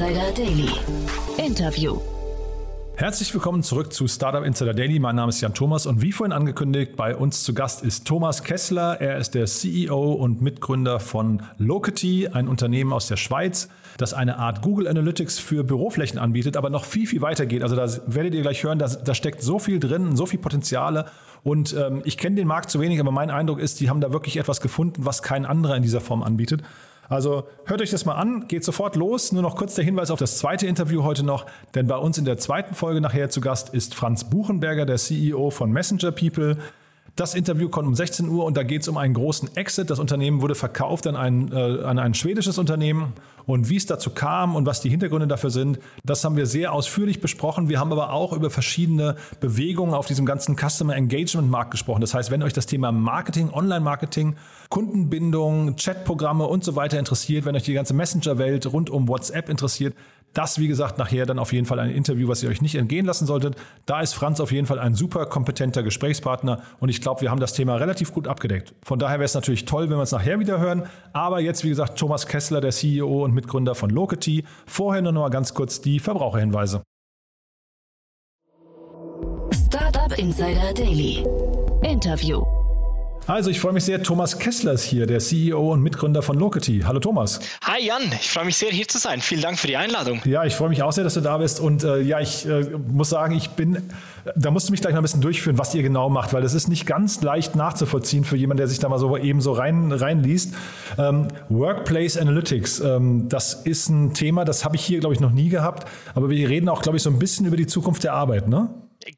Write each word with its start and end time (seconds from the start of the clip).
Insider 0.00 0.32
Daily. 0.32 0.70
Interview. 1.36 2.00
Herzlich 2.96 3.34
willkommen 3.34 3.62
zurück 3.62 3.92
zu 3.92 4.08
Startup 4.08 4.42
Insider 4.42 4.72
Daily. 4.72 4.98
Mein 4.98 5.14
Name 5.14 5.28
ist 5.28 5.42
Jan 5.42 5.52
Thomas 5.52 5.84
und 5.84 6.00
wie 6.00 6.10
vorhin 6.10 6.32
angekündigt, 6.32 6.96
bei 6.96 7.14
uns 7.14 7.44
zu 7.44 7.52
Gast 7.52 7.84
ist 7.84 8.06
Thomas 8.06 8.42
Kessler. 8.42 8.98
Er 8.98 9.18
ist 9.18 9.34
der 9.34 9.44
CEO 9.44 10.12
und 10.12 10.40
Mitgründer 10.40 11.00
von 11.00 11.42
Locity, 11.58 12.28
ein 12.28 12.48
Unternehmen 12.48 12.94
aus 12.94 13.08
der 13.08 13.18
Schweiz, 13.18 13.68
das 13.98 14.14
eine 14.14 14.38
Art 14.38 14.62
Google 14.62 14.88
Analytics 14.88 15.38
für 15.38 15.64
Büroflächen 15.64 16.18
anbietet, 16.18 16.56
aber 16.56 16.70
noch 16.70 16.86
viel, 16.86 17.06
viel 17.06 17.20
weiter 17.20 17.44
geht. 17.44 17.62
Also 17.62 17.76
da 17.76 17.86
werdet 18.06 18.34
ihr 18.34 18.40
gleich 18.40 18.64
hören, 18.64 18.78
da, 18.78 18.86
da 18.86 19.12
steckt 19.12 19.42
so 19.42 19.58
viel 19.58 19.80
drin, 19.80 20.16
so 20.16 20.24
viel 20.24 20.38
Potenziale. 20.38 21.10
Und 21.42 21.76
ähm, 21.78 22.00
ich 22.06 22.16
kenne 22.16 22.36
den 22.36 22.48
Markt 22.48 22.70
zu 22.70 22.80
wenig, 22.80 23.00
aber 23.00 23.10
mein 23.10 23.30
Eindruck 23.30 23.58
ist, 23.58 23.80
die 23.80 23.90
haben 23.90 24.00
da 24.00 24.12
wirklich 24.12 24.38
etwas 24.38 24.62
gefunden, 24.62 25.04
was 25.04 25.22
kein 25.22 25.44
anderer 25.44 25.76
in 25.76 25.82
dieser 25.82 26.00
Form 26.00 26.22
anbietet. 26.22 26.62
Also 27.10 27.48
hört 27.64 27.82
euch 27.82 27.90
das 27.90 28.04
mal 28.04 28.14
an, 28.14 28.46
geht 28.46 28.64
sofort 28.64 28.94
los. 28.94 29.32
Nur 29.32 29.42
noch 29.42 29.56
kurz 29.56 29.74
der 29.74 29.84
Hinweis 29.84 30.12
auf 30.12 30.20
das 30.20 30.38
zweite 30.38 30.68
Interview 30.68 31.02
heute 31.02 31.24
noch, 31.24 31.44
denn 31.74 31.88
bei 31.88 31.96
uns 31.96 32.16
in 32.18 32.24
der 32.24 32.38
zweiten 32.38 32.76
Folge 32.76 33.00
nachher 33.00 33.28
zu 33.30 33.40
Gast 33.40 33.74
ist 33.74 33.96
Franz 33.96 34.30
Buchenberger, 34.30 34.86
der 34.86 34.96
CEO 34.96 35.50
von 35.50 35.72
Messenger 35.72 36.12
People. 36.12 36.56
Das 37.16 37.34
Interview 37.34 37.68
kommt 37.68 37.86
um 37.86 37.94
16 37.94 38.28
Uhr 38.28 38.44
und 38.44 38.56
da 38.56 38.62
geht 38.62 38.82
es 38.82 38.88
um 38.88 38.96
einen 38.96 39.14
großen 39.14 39.56
Exit. 39.56 39.90
Das 39.90 39.98
Unternehmen 39.98 40.42
wurde 40.42 40.54
verkauft 40.54 41.06
an 41.06 41.16
ein, 41.16 41.52
äh, 41.52 41.82
an 41.82 41.98
ein 41.98 42.14
schwedisches 42.14 42.58
Unternehmen. 42.58 43.12
Und 43.46 43.68
wie 43.68 43.76
es 43.76 43.86
dazu 43.86 44.10
kam 44.10 44.54
und 44.54 44.66
was 44.66 44.80
die 44.80 44.90
Hintergründe 44.90 45.26
dafür 45.26 45.50
sind, 45.50 45.80
das 46.04 46.22
haben 46.24 46.36
wir 46.36 46.46
sehr 46.46 46.72
ausführlich 46.72 47.20
besprochen. 47.20 47.68
Wir 47.68 47.80
haben 47.80 47.90
aber 47.90 48.12
auch 48.12 48.32
über 48.32 48.48
verschiedene 48.48 49.16
Bewegungen 49.40 49.94
auf 49.94 50.06
diesem 50.06 50.24
ganzen 50.24 50.56
Customer 50.56 50.94
Engagement 50.94 51.50
Markt 51.50 51.72
gesprochen. 51.72 52.00
Das 52.00 52.14
heißt, 52.14 52.30
wenn 52.30 52.42
euch 52.42 52.52
das 52.52 52.66
Thema 52.66 52.92
Marketing, 52.92 53.50
Online-Marketing, 53.50 54.36
Kundenbindung, 54.68 55.74
Chatprogramme 55.76 56.46
und 56.46 56.62
so 56.62 56.76
weiter 56.76 56.98
interessiert, 56.98 57.44
wenn 57.44 57.56
euch 57.56 57.64
die 57.64 57.72
ganze 57.72 57.94
Messenger-Welt 57.94 58.72
rund 58.72 58.88
um 58.88 59.08
WhatsApp 59.08 59.48
interessiert, 59.48 59.94
das, 60.32 60.58
wie 60.58 60.68
gesagt, 60.68 60.98
nachher 60.98 61.26
dann 61.26 61.38
auf 61.38 61.52
jeden 61.52 61.66
Fall 61.66 61.78
ein 61.80 61.90
Interview, 61.90 62.28
was 62.28 62.42
ihr 62.42 62.50
euch 62.50 62.62
nicht 62.62 62.74
entgehen 62.74 63.06
lassen 63.06 63.26
solltet. 63.26 63.56
Da 63.86 64.00
ist 64.00 64.14
Franz 64.14 64.40
auf 64.40 64.52
jeden 64.52 64.66
Fall 64.66 64.78
ein 64.78 64.94
super 64.94 65.26
kompetenter 65.26 65.82
Gesprächspartner 65.82 66.60
und 66.78 66.88
ich 66.88 67.00
glaube, 67.00 67.20
wir 67.22 67.30
haben 67.30 67.40
das 67.40 67.52
Thema 67.52 67.76
relativ 67.76 68.12
gut 68.12 68.28
abgedeckt. 68.28 68.74
Von 68.82 68.98
daher 68.98 69.18
wäre 69.18 69.24
es 69.24 69.34
natürlich 69.34 69.64
toll, 69.64 69.90
wenn 69.90 69.96
wir 69.96 70.02
es 70.02 70.12
nachher 70.12 70.38
wieder 70.38 70.58
hören. 70.58 70.84
Aber 71.12 71.40
jetzt, 71.40 71.64
wie 71.64 71.68
gesagt, 71.68 71.98
Thomas 71.98 72.26
Kessler, 72.26 72.60
der 72.60 72.70
CEO 72.70 73.24
und 73.24 73.34
Mitgründer 73.34 73.74
von 73.74 73.90
Locity. 73.90 74.44
Vorher 74.66 75.02
nur 75.02 75.12
noch 75.12 75.22
mal 75.22 75.30
ganz 75.30 75.54
kurz 75.54 75.80
die 75.80 75.98
Verbraucherhinweise. 75.98 76.82
Startup 79.66 80.16
Insider 80.18 80.72
Daily. 80.74 81.24
Interview. 81.82 82.59
Also 83.30 83.48
ich 83.48 83.60
freue 83.60 83.72
mich 83.72 83.84
sehr, 83.84 84.02
Thomas 84.02 84.40
Kessler 84.40 84.72
ist 84.72 84.82
hier, 84.82 85.06
der 85.06 85.20
CEO 85.20 85.72
und 85.72 85.84
Mitgründer 85.84 86.20
von 86.20 86.36
Locity. 86.36 86.82
Hallo 86.84 86.98
Thomas. 86.98 87.38
Hi 87.62 87.80
Jan, 87.80 88.02
ich 88.20 88.28
freue 88.28 88.44
mich 88.44 88.56
sehr, 88.56 88.70
hier 88.70 88.88
zu 88.88 88.98
sein. 88.98 89.20
Vielen 89.20 89.40
Dank 89.40 89.56
für 89.56 89.68
die 89.68 89.76
Einladung. 89.76 90.20
Ja, 90.24 90.44
ich 90.44 90.56
freue 90.56 90.68
mich 90.68 90.82
auch 90.82 90.90
sehr, 90.90 91.04
dass 91.04 91.14
du 91.14 91.20
da 91.20 91.38
bist. 91.38 91.60
Und 91.60 91.84
äh, 91.84 92.00
ja, 92.00 92.18
ich 92.18 92.44
äh, 92.44 92.64
muss 92.88 93.10
sagen, 93.10 93.36
ich 93.36 93.50
bin, 93.50 93.88
da 94.34 94.50
musst 94.50 94.66
du 94.66 94.72
mich 94.72 94.80
gleich 94.80 94.94
mal 94.94 94.98
ein 94.98 95.02
bisschen 95.02 95.20
durchführen, 95.20 95.58
was 95.58 95.72
ihr 95.76 95.84
genau 95.84 96.10
macht, 96.10 96.32
weil 96.32 96.42
das 96.42 96.54
ist 96.54 96.66
nicht 96.66 96.86
ganz 96.86 97.22
leicht 97.22 97.54
nachzuvollziehen 97.54 98.24
für 98.24 98.36
jemanden, 98.36 98.58
der 98.58 98.66
sich 98.66 98.80
da 98.80 98.88
mal 98.88 98.98
so 98.98 99.16
eben 99.16 99.40
so 99.40 99.52
rein, 99.52 99.92
reinliest. 99.92 100.52
Ähm, 100.98 101.28
Workplace 101.50 102.16
Analytics, 102.16 102.80
ähm, 102.80 103.28
das 103.28 103.54
ist 103.54 103.90
ein 103.90 104.12
Thema, 104.12 104.44
das 104.44 104.64
habe 104.64 104.74
ich 104.74 104.84
hier, 104.84 104.98
glaube 104.98 105.14
ich, 105.14 105.20
noch 105.20 105.30
nie 105.30 105.50
gehabt. 105.50 105.88
Aber 106.16 106.30
wir 106.30 106.48
reden 106.48 106.68
auch, 106.68 106.82
glaube 106.82 106.96
ich, 106.96 107.04
so 107.04 107.10
ein 107.10 107.20
bisschen 107.20 107.46
über 107.46 107.56
die 107.56 107.68
Zukunft 107.68 108.02
der 108.02 108.12
Arbeit, 108.14 108.48
ne? 108.48 108.70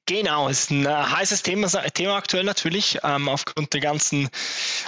Genau, 0.07 0.49
ist 0.49 0.71
ein 0.71 0.87
äh, 0.87 0.89
heißes 0.89 1.43
Thema, 1.43 1.67
Thema 1.69 2.17
aktuell 2.17 2.45
natürlich, 2.45 2.99
ähm, 3.03 3.29
aufgrund 3.29 3.73
der 3.73 3.81
ganzen 3.81 4.29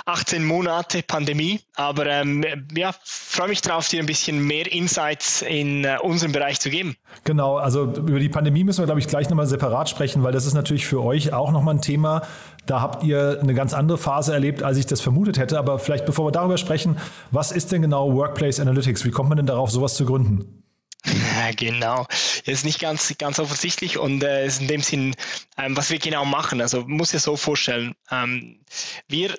18 0.07 0.45
Monate 0.45 1.03
Pandemie. 1.03 1.61
Aber 1.75 2.07
ähm, 2.07 2.45
ja, 2.77 2.95
freue 3.03 3.49
mich 3.49 3.61
darauf, 3.61 3.89
dir 3.89 4.01
ein 4.01 4.07
bisschen 4.07 4.47
mehr 4.47 4.71
Insights 4.71 5.43
in 5.43 5.85
äh, 5.85 5.99
unserem 6.01 6.31
Bereich 6.31 6.61
zu 6.61 6.71
geben. 6.71 6.97
Genau, 7.25 7.57
also 7.57 7.85
über 7.85 8.21
die 8.21 8.29
Pandemie 8.29 8.63
müssen 8.63 8.83
wir, 8.83 8.87
glaube 8.87 9.01
ich, 9.01 9.09
gleich 9.09 9.29
nochmal 9.29 9.47
separat 9.47 9.89
sprechen, 9.89 10.23
weil 10.23 10.33
das 10.33 10.47
ist 10.47 10.55
natürlich 10.55 10.87
für 10.87 11.03
euch 11.03 11.33
auch 11.33 11.51
nochmal 11.51 11.75
ein 11.75 11.83
Thema. 11.83 12.23
Da 12.67 12.81
habt 12.81 13.03
ihr 13.03 13.41
eine 13.43 13.55
ganz 13.55 13.75
andere 13.75 13.99
Phase 13.99 14.33
erlebt, 14.33 14.63
als 14.63 14.79
ich 14.79 14.87
das 14.87 15.01
vermutet 15.01 15.39
hätte. 15.39 15.59
Aber 15.59 15.81
vielleicht 15.81 16.07
bevor 16.07 16.27
wir 16.27 16.33
darüber 16.33 16.57
sprechen, 16.57 16.99
was 17.33 17.51
ist 17.51 17.73
denn 17.73 17.83
genau 17.83 18.13
Workplace 18.15 18.61
Analytics? 18.61 19.05
Wie 19.05 19.11
kommt 19.11 19.29
man 19.29 19.37
denn 19.37 19.47
darauf, 19.47 19.71
sowas 19.71 19.95
zu 19.95 20.07
gründen? 20.07 20.64
Ja, 21.35 21.51
genau. 21.53 22.07
Ist 22.45 22.65
nicht 22.65 22.81
ganz, 22.81 23.17
ganz 23.19 23.39
offensichtlich 23.39 23.99
und 23.99 24.23
äh, 24.23 24.47
ist 24.47 24.61
in 24.61 24.69
dem 24.69 24.83
Sinn, 24.83 25.15
ähm, 25.57 25.77
was 25.77 25.91
wir 25.91 25.99
genau 25.99 26.25
machen. 26.25 26.61
Also 26.61 26.85
muss 26.87 27.13
ja 27.13 27.19
so 27.19 27.37
vorstellen, 27.37 27.95
ähm, 28.11 28.65
wir 29.09 29.37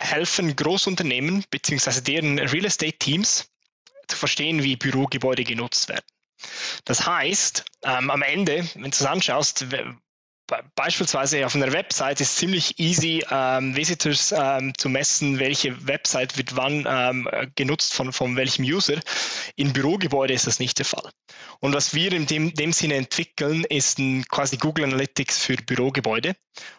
helfen 0.00 0.54
Großunternehmen 0.54 1.44
bzw. 1.50 2.00
deren 2.00 2.38
Real 2.38 2.64
Estate 2.64 2.98
Teams 2.98 3.48
zu 4.08 4.16
verstehen, 4.16 4.62
wie 4.62 4.76
Bürogebäude 4.76 5.44
genutzt 5.44 5.88
werden. 5.88 6.04
Das 6.84 7.06
heißt, 7.06 7.64
ähm, 7.82 8.10
am 8.10 8.22
Ende, 8.22 8.68
wenn 8.74 8.82
du 8.82 8.88
es 8.88 9.02
anschaust, 9.02 9.66
beispielsweise 10.74 11.44
auf 11.44 11.54
einer 11.54 11.72
Website 11.72 12.20
ist 12.20 12.36
ziemlich 12.36 12.78
easy, 12.78 13.24
ähm, 13.30 13.74
Visitors 13.74 14.32
ähm, 14.36 14.72
zu 14.76 14.88
messen, 14.88 15.38
welche 15.38 15.86
Website 15.86 16.36
wird 16.36 16.56
wann 16.56 16.86
ähm, 16.88 17.28
genutzt 17.56 17.94
von, 17.94 18.12
von 18.12 18.36
welchem 18.36 18.64
User. 18.64 19.00
In 19.56 19.72
Bürogebäude 19.72 20.34
ist 20.34 20.46
das 20.46 20.58
nicht 20.58 20.78
der 20.78 20.86
Fall. 20.86 21.10
Und 21.60 21.74
was 21.74 21.94
wir 21.94 22.12
in 22.12 22.26
dem, 22.26 22.54
dem 22.54 22.72
Sinne 22.72 22.94
entwickeln, 22.94 23.64
ist 23.64 23.98
ein 23.98 24.24
quasi 24.28 24.56
Google 24.56 24.84
Analytics 24.84 25.38
für 25.38 25.56
Bürogebäude. 25.56 26.36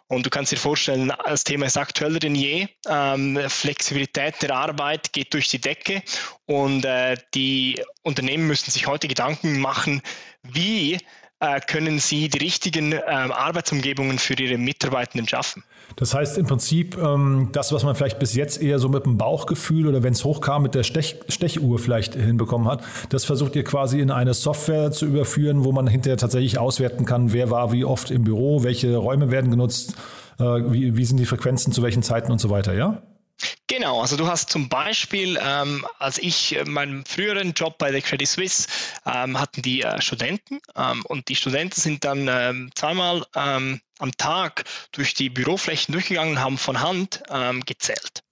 Und 0.07 0.25
du 0.25 0.29
kannst 0.29 0.51
dir 0.51 0.57
vorstellen, 0.57 1.11
das 1.25 1.43
Thema 1.43 1.65
ist 1.65 1.77
aktueller 1.77 2.19
denn 2.19 2.35
je. 2.35 2.67
Ähm, 2.87 3.39
Flexibilität 3.47 4.41
der 4.41 4.55
Arbeit 4.55 5.11
geht 5.13 5.33
durch 5.33 5.49
die 5.49 5.59
Decke 5.59 6.01
und 6.45 6.85
äh, 6.85 7.17
die 7.33 7.81
Unternehmen 8.03 8.47
müssen 8.47 8.71
sich 8.71 8.87
heute 8.87 9.07
Gedanken 9.07 9.59
machen, 9.59 10.01
wie 10.43 10.99
äh, 11.39 11.59
können 11.59 11.99
sie 11.99 12.29
die 12.29 12.39
richtigen 12.39 12.93
äh, 12.93 13.01
Arbeitsumgebungen 13.05 14.17
für 14.17 14.33
ihre 14.33 14.57
Mitarbeitenden 14.57 15.27
schaffen. 15.27 15.63
Das 15.95 16.13
heißt 16.13 16.37
im 16.37 16.47
Prinzip, 16.47 16.97
ähm, 16.97 17.49
das, 17.51 17.71
was 17.71 17.83
man 17.83 17.95
vielleicht 17.95 18.19
bis 18.19 18.33
jetzt 18.33 18.61
eher 18.61 18.79
so 18.79 18.89
mit 18.89 19.05
dem 19.05 19.17
Bauchgefühl 19.17 19.87
oder 19.87 20.03
wenn 20.03 20.13
es 20.13 20.23
hochkam, 20.23 20.63
mit 20.63 20.75
der 20.75 20.83
Stech 20.83 21.19
Stechuhr 21.29 21.79
vielleicht 21.79 22.15
hinbekommen 22.15 22.67
hat, 22.67 22.83
das 23.09 23.25
versucht 23.25 23.55
ihr 23.55 23.63
quasi 23.63 23.99
in 23.99 24.11
eine 24.11 24.33
Software 24.33 24.91
zu 24.91 25.05
überführen, 25.05 25.63
wo 25.63 25.71
man 25.71 25.87
hinterher 25.87 26.17
tatsächlich 26.17 26.57
auswerten 26.57 27.05
kann, 27.05 27.33
wer 27.33 27.51
war 27.51 27.71
wie 27.71 27.85
oft 27.85 28.11
im 28.11 28.23
Büro, 28.23 28.63
welche 28.63 28.95
Räume 28.95 29.31
werden 29.31 29.51
genutzt, 29.51 29.95
äh, 30.39 30.43
wie, 30.43 30.97
wie 30.97 31.05
sind 31.05 31.17
die 31.17 31.25
Frequenzen 31.25 31.71
zu 31.71 31.83
welchen 31.83 32.03
Zeiten 32.03 32.31
und 32.31 32.39
so 32.39 32.49
weiter, 32.49 32.73
ja? 32.73 33.01
Genau, 33.69 33.99
also 33.99 34.15
du 34.15 34.27
hast 34.27 34.49
zum 34.49 34.69
Beispiel, 34.69 35.37
ähm, 35.41 35.85
als 35.99 36.17
ich 36.19 36.55
äh, 36.55 36.63
meinen 36.63 37.05
früheren 37.05 37.51
Job 37.51 37.77
bei 37.77 37.91
der 37.91 38.01
Credit 38.01 38.27
Suisse 38.27 38.67
ähm, 39.05 39.37
hatten 39.37 39.61
die 39.61 39.81
äh, 39.81 40.01
Studenten 40.01 40.61
ähm, 40.75 41.03
und 41.05 41.27
die 41.27 41.35
Studenten 41.35 41.79
sind 41.79 42.05
dann 42.05 42.29
ähm, 42.29 42.71
zweimal 42.75 43.25
ähm, 43.35 43.81
am 43.99 44.11
Tag 44.13 44.63
durch 44.93 45.13
die 45.15 45.29
Büroflächen 45.29 45.91
durchgegangen 45.91 46.37
und 46.37 46.41
haben 46.41 46.57
von 46.57 46.79
Hand 46.79 47.23
ähm, 47.29 47.59
gezählt. 47.65 48.23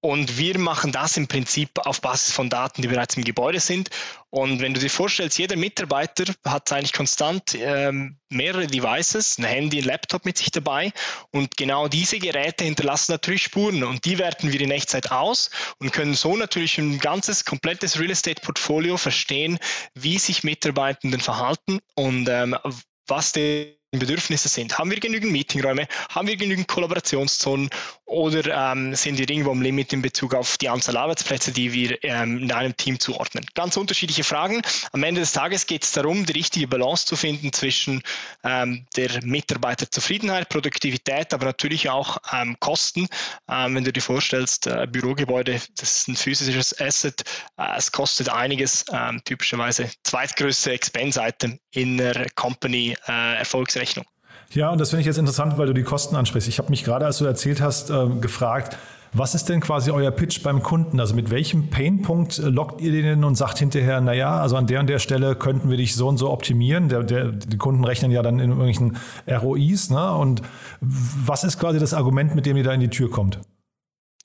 Und 0.00 0.38
wir 0.38 0.58
machen 0.60 0.92
das 0.92 1.16
im 1.16 1.26
Prinzip 1.26 1.70
auf 1.84 2.00
Basis 2.00 2.32
von 2.32 2.48
Daten, 2.48 2.82
die 2.82 2.88
bereits 2.88 3.16
im 3.16 3.24
Gebäude 3.24 3.58
sind. 3.58 3.90
Und 4.30 4.60
wenn 4.60 4.72
du 4.72 4.78
dir 4.80 4.90
vorstellst, 4.90 5.38
jeder 5.38 5.56
Mitarbeiter 5.56 6.32
hat 6.44 6.70
eigentlich 6.70 6.92
konstant 6.92 7.56
ähm, 7.58 8.16
mehrere 8.28 8.68
Devices, 8.68 9.38
ein 9.38 9.44
Handy, 9.44 9.78
ein 9.78 9.84
Laptop 9.84 10.24
mit 10.24 10.38
sich 10.38 10.52
dabei. 10.52 10.92
Und 11.32 11.56
genau 11.56 11.88
diese 11.88 12.20
Geräte 12.20 12.64
hinterlassen 12.64 13.10
natürlich 13.10 13.42
Spuren. 13.42 13.82
Und 13.82 14.04
die 14.04 14.18
werten 14.18 14.52
wir 14.52 14.60
in 14.60 14.70
Echtzeit 14.70 15.10
aus 15.10 15.50
und 15.80 15.92
können 15.92 16.14
so 16.14 16.36
natürlich 16.36 16.78
ein 16.78 17.00
ganzes, 17.00 17.44
komplettes 17.44 17.98
Real 17.98 18.10
Estate 18.10 18.40
Portfolio 18.40 18.98
verstehen, 18.98 19.58
wie 19.94 20.18
sich 20.18 20.44
Mitarbeitenden 20.44 21.20
verhalten 21.20 21.80
und 21.96 22.28
ähm, 22.28 22.56
was 23.08 23.32
die 23.32 23.77
Bedürfnisse 23.90 24.48
sind. 24.48 24.76
Haben 24.76 24.90
wir 24.90 25.00
genügend 25.00 25.32
Meetingräume? 25.32 25.88
Haben 26.10 26.28
wir 26.28 26.36
genügend 26.36 26.68
Kollaborationszonen? 26.68 27.70
Oder 28.04 28.72
ähm, 28.72 28.94
sind 28.94 29.18
wir 29.18 29.28
irgendwo 29.28 29.50
am 29.50 29.62
Limit 29.62 29.92
in 29.92 30.02
Bezug 30.02 30.34
auf 30.34 30.58
die 30.58 30.68
Anzahl 30.68 30.96
Arbeitsplätze, 30.96 31.52
die 31.52 31.72
wir 31.72 32.02
ähm, 32.04 32.38
in 32.38 32.52
einem 32.52 32.76
Team 32.76 33.00
zuordnen? 33.00 33.46
Ganz 33.54 33.76
unterschiedliche 33.78 34.24
Fragen. 34.24 34.60
Am 34.92 35.02
Ende 35.02 35.22
des 35.22 35.32
Tages 35.32 35.66
geht 35.66 35.84
es 35.84 35.92
darum, 35.92 36.26
die 36.26 36.32
richtige 36.32 36.68
Balance 36.68 37.06
zu 37.06 37.16
finden 37.16 37.52
zwischen 37.52 38.02
ähm, 38.44 38.86
der 38.96 39.24
Mitarbeiterzufriedenheit, 39.24 40.50
Produktivität, 40.50 41.32
aber 41.32 41.46
natürlich 41.46 41.88
auch 41.88 42.18
ähm, 42.32 42.56
Kosten. 42.60 43.08
Ähm, 43.50 43.74
wenn 43.74 43.84
du 43.84 43.92
dir 43.92 44.02
vorstellst, 44.02 44.66
äh, 44.66 44.86
Bürogebäude, 44.86 45.60
das 45.76 45.98
ist 45.98 46.08
ein 46.08 46.16
physisches 46.16 46.78
Asset, 46.78 47.24
äh, 47.56 47.76
es 47.76 47.90
kostet 47.90 48.28
einiges, 48.28 48.84
ähm, 48.92 49.22
typischerweise 49.24 49.90
zweitgrößte 50.04 50.72
Expense-Item 50.72 51.58
in 51.70 51.96
der 51.96 52.26
Company 52.34 52.96
äh, 53.06 53.36
Erfolgs 53.38 53.77
Rechnung. 53.78 54.04
Ja, 54.52 54.70
und 54.70 54.80
das 54.80 54.90
finde 54.90 55.00
ich 55.00 55.06
jetzt 55.06 55.18
interessant, 55.18 55.58
weil 55.58 55.66
du 55.66 55.74
die 55.74 55.82
Kosten 55.82 56.16
ansprichst. 56.16 56.48
Ich 56.48 56.58
habe 56.58 56.70
mich 56.70 56.84
gerade, 56.84 57.04
als 57.04 57.18
du 57.18 57.24
erzählt 57.26 57.60
hast, 57.60 57.90
äh, 57.90 58.06
gefragt, 58.20 58.76
was 59.12 59.34
ist 59.34 59.48
denn 59.48 59.60
quasi 59.60 59.90
euer 59.90 60.10
Pitch 60.10 60.42
beim 60.42 60.62
Kunden? 60.62 61.00
Also 61.00 61.14
mit 61.14 61.30
welchem 61.30 61.70
Painpunkt 61.70 62.38
äh, 62.38 62.48
lockt 62.48 62.80
ihr 62.80 62.92
den 62.92 63.24
und 63.24 63.36
sagt 63.36 63.58
hinterher, 63.58 64.00
naja, 64.00 64.40
also 64.40 64.56
an 64.56 64.66
der 64.66 64.80
und 64.80 64.86
der 64.86 64.98
Stelle 64.98 65.34
könnten 65.34 65.70
wir 65.70 65.76
dich 65.76 65.94
so 65.94 66.08
und 66.08 66.18
so 66.18 66.30
optimieren. 66.30 66.88
Der, 66.88 67.02
der, 67.02 67.32
die 67.32 67.56
Kunden 67.56 67.84
rechnen 67.84 68.10
ja 68.10 68.22
dann 68.22 68.38
in 68.38 68.50
irgendwelchen 68.50 68.96
ROIs. 69.26 69.90
Ne? 69.90 70.12
Und 70.12 70.42
was 70.80 71.44
ist 71.44 71.58
quasi 71.58 71.78
das 71.78 71.94
Argument, 71.94 72.34
mit 72.34 72.46
dem 72.46 72.56
ihr 72.56 72.64
da 72.64 72.72
in 72.72 72.80
die 72.80 72.88
Tür 72.88 73.10
kommt? 73.10 73.40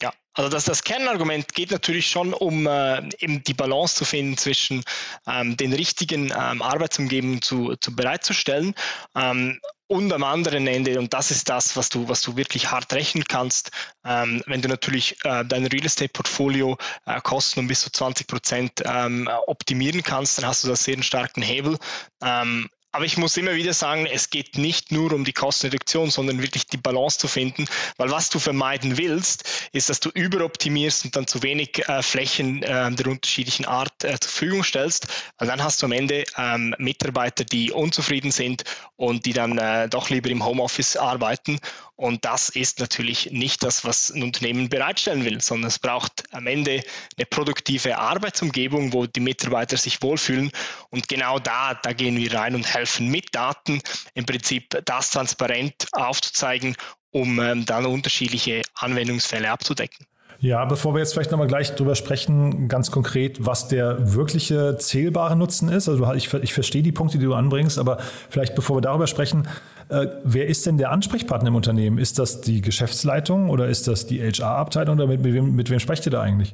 Ja, 0.02 0.14
also 0.34 0.50
das, 0.50 0.66
das 0.66 0.84
Kernargument 0.84 1.54
geht 1.54 1.72
natürlich 1.72 2.10
schon 2.10 2.34
um 2.34 2.68
äh, 2.68 2.98
eben 3.20 3.44
die 3.44 3.54
Balance 3.54 3.96
zu 3.96 4.06
finden 4.06 4.38
zwischen 4.38 4.84
ähm, 5.28 5.56
den 5.58 5.74
richtigen 5.74 6.34
ähm, 6.36 6.62
Arbeitsumgebungen 6.62 7.42
zu, 7.42 7.76
zu 7.78 7.96
bereitzustellen 7.96 8.74
ähm, 9.16 9.60
und 9.88 10.12
am 10.12 10.24
anderen 10.24 10.66
Ende, 10.66 10.98
und 10.98 11.14
das 11.14 11.30
ist 11.30 11.50
das, 11.50 11.76
was 11.76 11.90
du, 11.90 12.10
was 12.10 12.22
du 12.22 12.36
wirklich 12.36 12.72
hart 12.72 12.92
rechnen 12.94 13.26
kannst, 13.26 13.70
ähm, 14.04 14.42
wenn 14.48 14.62
du 14.62 14.68
natürlich 14.68 15.18
äh, 15.24 15.46
dein 15.46 15.68
Real 15.68 15.86
Estate-Portfolio 15.86 16.78
äh, 17.06 17.22
Kosten 17.22 17.60
um 17.60 17.68
bis 17.68 17.82
zu 17.82 17.92
20 17.92 18.26
Prozent 18.26 18.72
ähm, 18.86 19.30
optimieren 19.46 20.02
kannst, 20.02 20.38
dann 20.38 20.48
hast 20.48 20.64
du 20.64 20.70
da 20.70 20.76
sehr 20.76 20.96
einen 20.96 21.04
starken 21.04 21.44
Hebel. 21.44 21.78
Ähm, 22.24 22.70
aber 22.94 23.06
ich 23.06 23.18
muss 23.18 23.36
immer 23.38 23.56
wieder 23.56 23.74
sagen, 23.74 24.06
es 24.06 24.30
geht 24.30 24.58
nicht 24.58 24.92
nur 24.92 25.14
um 25.14 25.26
die 25.26 25.34
Kostenreduktion, 25.34 26.12
sondern 26.12 26.42
wirklich 26.42 26.68
die 26.68 26.78
Balance 26.78 27.18
zu 27.18 27.28
finden, 27.28 27.66
weil 27.98 28.12
was 28.12 28.30
du 28.30 28.38
vermeiden 28.38 28.98
willst, 28.98 29.68
ist, 29.72 29.90
dass 29.90 30.00
du 30.00 30.10
überoptimierst 30.10 31.06
und 31.06 31.16
dann 31.16 31.26
zu 31.26 31.42
wenig 31.42 31.88
äh, 31.90 32.04
Flächen 32.04 32.62
äh, 32.62 32.92
der 32.92 33.08
unterschiedlichen 33.08 33.66
Art 33.66 34.04
äh, 34.04 34.20
zur 34.20 34.30
Verfügung 34.30 34.64
stellst, 34.64 35.08
weil 35.40 35.48
dann 35.48 35.64
hast 35.64 35.82
du 35.82 35.88
am 35.88 35.92
Ende 35.92 36.24
ähm, 36.38 36.76
Mitarbeiter, 36.78 37.44
die 37.44 37.72
unzufrieden 37.72 38.32
sind 38.32 38.64
und 38.96 39.26
die 39.26 39.34
dann 39.34 39.58
äh, 39.58 39.90
doch 39.90 40.12
lieber 40.12 40.30
im 40.30 40.46
Homeoffice 40.46 40.96
arbeiten 40.96 41.60
und 41.96 42.26
das 42.26 42.50
ist 42.50 42.80
natürlich 42.80 43.32
nicht 43.32 43.64
das, 43.64 43.86
was 43.86 44.10
ein 44.10 44.24
Unternehmen 44.24 44.68
bereitstellen 44.68 45.24
will, 45.24 45.40
sondern 45.42 45.70
es 45.70 45.78
braucht 45.80 46.24
am 46.32 46.48
Ende 46.48 46.84
eine 47.18 47.26
produktive 47.28 47.98
Arbeitsumgebung, 47.98 48.92
wo 48.92 49.06
die 49.06 49.20
Mitarbeiter 49.20 49.78
sich 49.78 50.02
wohlfühlen. 50.02 50.52
Und 50.90 51.08
genau 51.08 51.40
da, 51.40 51.76
da 51.76 51.94
gehen 51.94 52.18
wir 52.18 52.34
rein 52.34 52.56
und 52.56 52.66
helfen 52.66 52.83
mit 53.00 53.34
Daten 53.34 53.82
im 54.14 54.26
Prinzip 54.26 54.78
das 54.86 55.12
transparent 55.12 55.88
aufzuzeigen, 55.92 56.76
um 57.12 57.40
ähm, 57.40 57.66
dann 57.66 57.86
unterschiedliche 57.86 58.62
Anwendungsfälle 58.76 59.50
abzudecken. 59.50 60.06
Ja, 60.40 60.66
bevor 60.66 60.94
wir 60.94 61.00
jetzt 61.00 61.14
vielleicht 61.14 61.32
nochmal 61.32 61.48
gleich 61.48 61.74
drüber 61.74 61.96
sprechen, 61.96 62.68
ganz 62.68 62.92
konkret, 62.92 63.46
was 63.46 63.70
der 63.70 64.14
wirkliche 64.14 64.78
zählbare 64.78 65.38
Nutzen 65.38 65.70
ist. 65.70 65.88
Also 65.88 66.12
ich, 66.16 66.34
ich 66.34 66.54
verstehe 66.54 66.84
die 66.84 66.92
Punkte, 66.92 67.18
die 67.18 67.24
du 67.24 67.34
anbringst, 67.34 67.80
aber 67.80 68.00
vielleicht 68.30 68.54
bevor 68.54 68.76
wir 68.76 68.82
darüber 68.82 69.08
sprechen, 69.08 69.48
äh, 69.88 70.08
wer 70.26 70.48
ist 70.48 70.66
denn 70.66 70.78
der 70.78 70.92
Ansprechpartner 70.92 71.48
im 71.48 71.56
Unternehmen? 71.56 71.98
Ist 71.98 72.20
das 72.20 72.42
die 72.42 72.60
Geschäftsleitung 72.60 73.50
oder 73.50 73.68
ist 73.68 73.88
das 73.88 74.06
die 74.06 74.22
HR-Abteilung 74.22 74.96
oder 74.96 75.08
mit, 75.08 75.22
mit, 75.22 75.34
wem, 75.34 75.56
mit 75.56 75.70
wem 75.70 75.80
sprecht 75.80 76.06
ihr 76.08 76.12
da 76.12 76.22
eigentlich? 76.22 76.54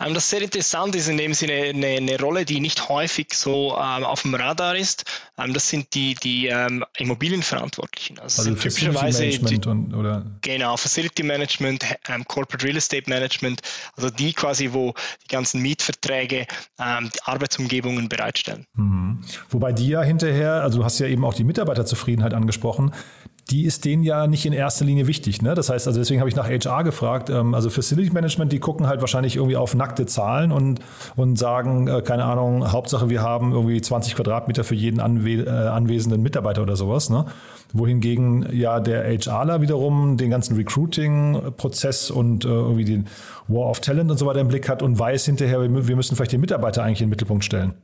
Ähm, 0.00 0.14
das 0.14 0.24
ist 0.24 0.30
sehr 0.30 0.42
interessant 0.42 0.94
ist 0.94 1.08
in 1.08 1.18
dem 1.18 1.34
Sinne 1.34 1.52
eine, 1.52 1.86
eine 1.86 2.18
Rolle, 2.20 2.44
die 2.44 2.60
nicht 2.60 2.88
häufig 2.88 3.34
so 3.34 3.76
ähm, 3.76 4.04
auf 4.04 4.22
dem 4.22 4.34
Radar 4.34 4.76
ist. 4.76 5.04
Ähm, 5.38 5.52
das 5.52 5.68
sind 5.68 5.94
die, 5.94 6.14
die 6.14 6.46
ähm, 6.46 6.84
Immobilienverantwortlichen. 6.98 8.18
Also, 8.18 8.42
also 8.42 8.54
typischerweise 8.54 9.24
Management 9.24 9.64
die, 9.64 9.68
und, 9.68 9.94
oder? 9.94 10.26
Genau, 10.40 10.76
Facility 10.76 11.22
Management, 11.22 11.84
ähm, 12.08 12.24
Corporate 12.24 12.64
Real 12.64 12.76
Estate 12.76 13.08
Management, 13.08 13.60
also 13.96 14.10
die 14.10 14.32
quasi, 14.32 14.72
wo 14.72 14.94
die 15.22 15.28
ganzen 15.28 15.60
Mietverträge, 15.60 16.46
ähm, 16.78 17.10
die 17.14 17.22
Arbeitsumgebungen 17.24 18.08
bereitstellen. 18.08 18.66
Mhm. 18.74 19.20
Wobei 19.50 19.72
die 19.72 19.88
ja 19.88 20.02
hinterher, 20.02 20.62
also 20.62 20.78
du 20.78 20.84
hast 20.84 20.98
ja 20.98 21.06
eben 21.06 21.24
auch 21.24 21.34
die 21.34 21.44
Mitarbeiterzufriedenheit 21.44 22.34
angesprochen, 22.34 22.92
die 23.50 23.64
ist 23.64 23.84
denen 23.84 24.02
ja 24.02 24.26
nicht 24.26 24.46
in 24.46 24.52
erster 24.52 24.84
Linie 24.84 25.06
wichtig. 25.06 25.42
Ne? 25.42 25.54
Das 25.54 25.70
heißt, 25.70 25.86
also 25.86 25.98
deswegen 25.98 26.20
habe 26.20 26.28
ich 26.28 26.36
nach 26.36 26.48
HR 26.48 26.84
gefragt. 26.84 27.30
Ähm, 27.30 27.54
also 27.54 27.68
Facility 27.68 28.10
Management, 28.10 28.52
die 28.52 28.60
gucken 28.60 28.86
halt 28.86 29.00
wahrscheinlich 29.00 29.36
irgendwie 29.36 29.56
auf 29.56 29.74
nackte 29.74 30.06
Zahlen 30.06 30.52
und, 30.52 30.80
und 31.16 31.36
sagen, 31.36 31.88
äh, 31.88 32.02
keine 32.02 32.24
Ahnung, 32.24 32.70
Hauptsache 32.70 33.08
wir 33.10 33.22
haben 33.22 33.52
irgendwie 33.52 33.80
20 33.80 34.14
Quadratmeter 34.14 34.62
für 34.62 34.74
jeden 34.74 35.00
anwe 35.00 35.44
äh, 35.44 35.48
anwesenden 35.48 36.22
Mitarbeiter 36.22 36.62
oder 36.62 36.76
sowas. 36.76 37.10
Ne? 37.10 37.26
Wohingegen 37.72 38.48
ja 38.52 38.78
der 38.80 39.04
HRler 39.04 39.60
wiederum 39.60 40.16
den 40.16 40.30
ganzen 40.30 40.56
Recruiting-Prozess 40.56 42.10
und 42.10 42.44
äh, 42.44 42.48
irgendwie 42.48 42.84
den 42.84 43.08
War 43.48 43.68
of 43.68 43.80
Talent 43.80 44.10
und 44.10 44.18
so 44.18 44.26
weiter 44.26 44.40
im 44.40 44.48
Blick 44.48 44.68
hat 44.68 44.82
und 44.82 44.98
weiß 44.98 45.24
hinterher, 45.24 45.60
wir 45.60 45.96
müssen 45.96 46.14
vielleicht 46.14 46.32
den 46.32 46.40
Mitarbeiter 46.40 46.82
eigentlich 46.82 47.00
in 47.00 47.06
den 47.06 47.10
Mittelpunkt 47.10 47.44
stellen. 47.44 47.74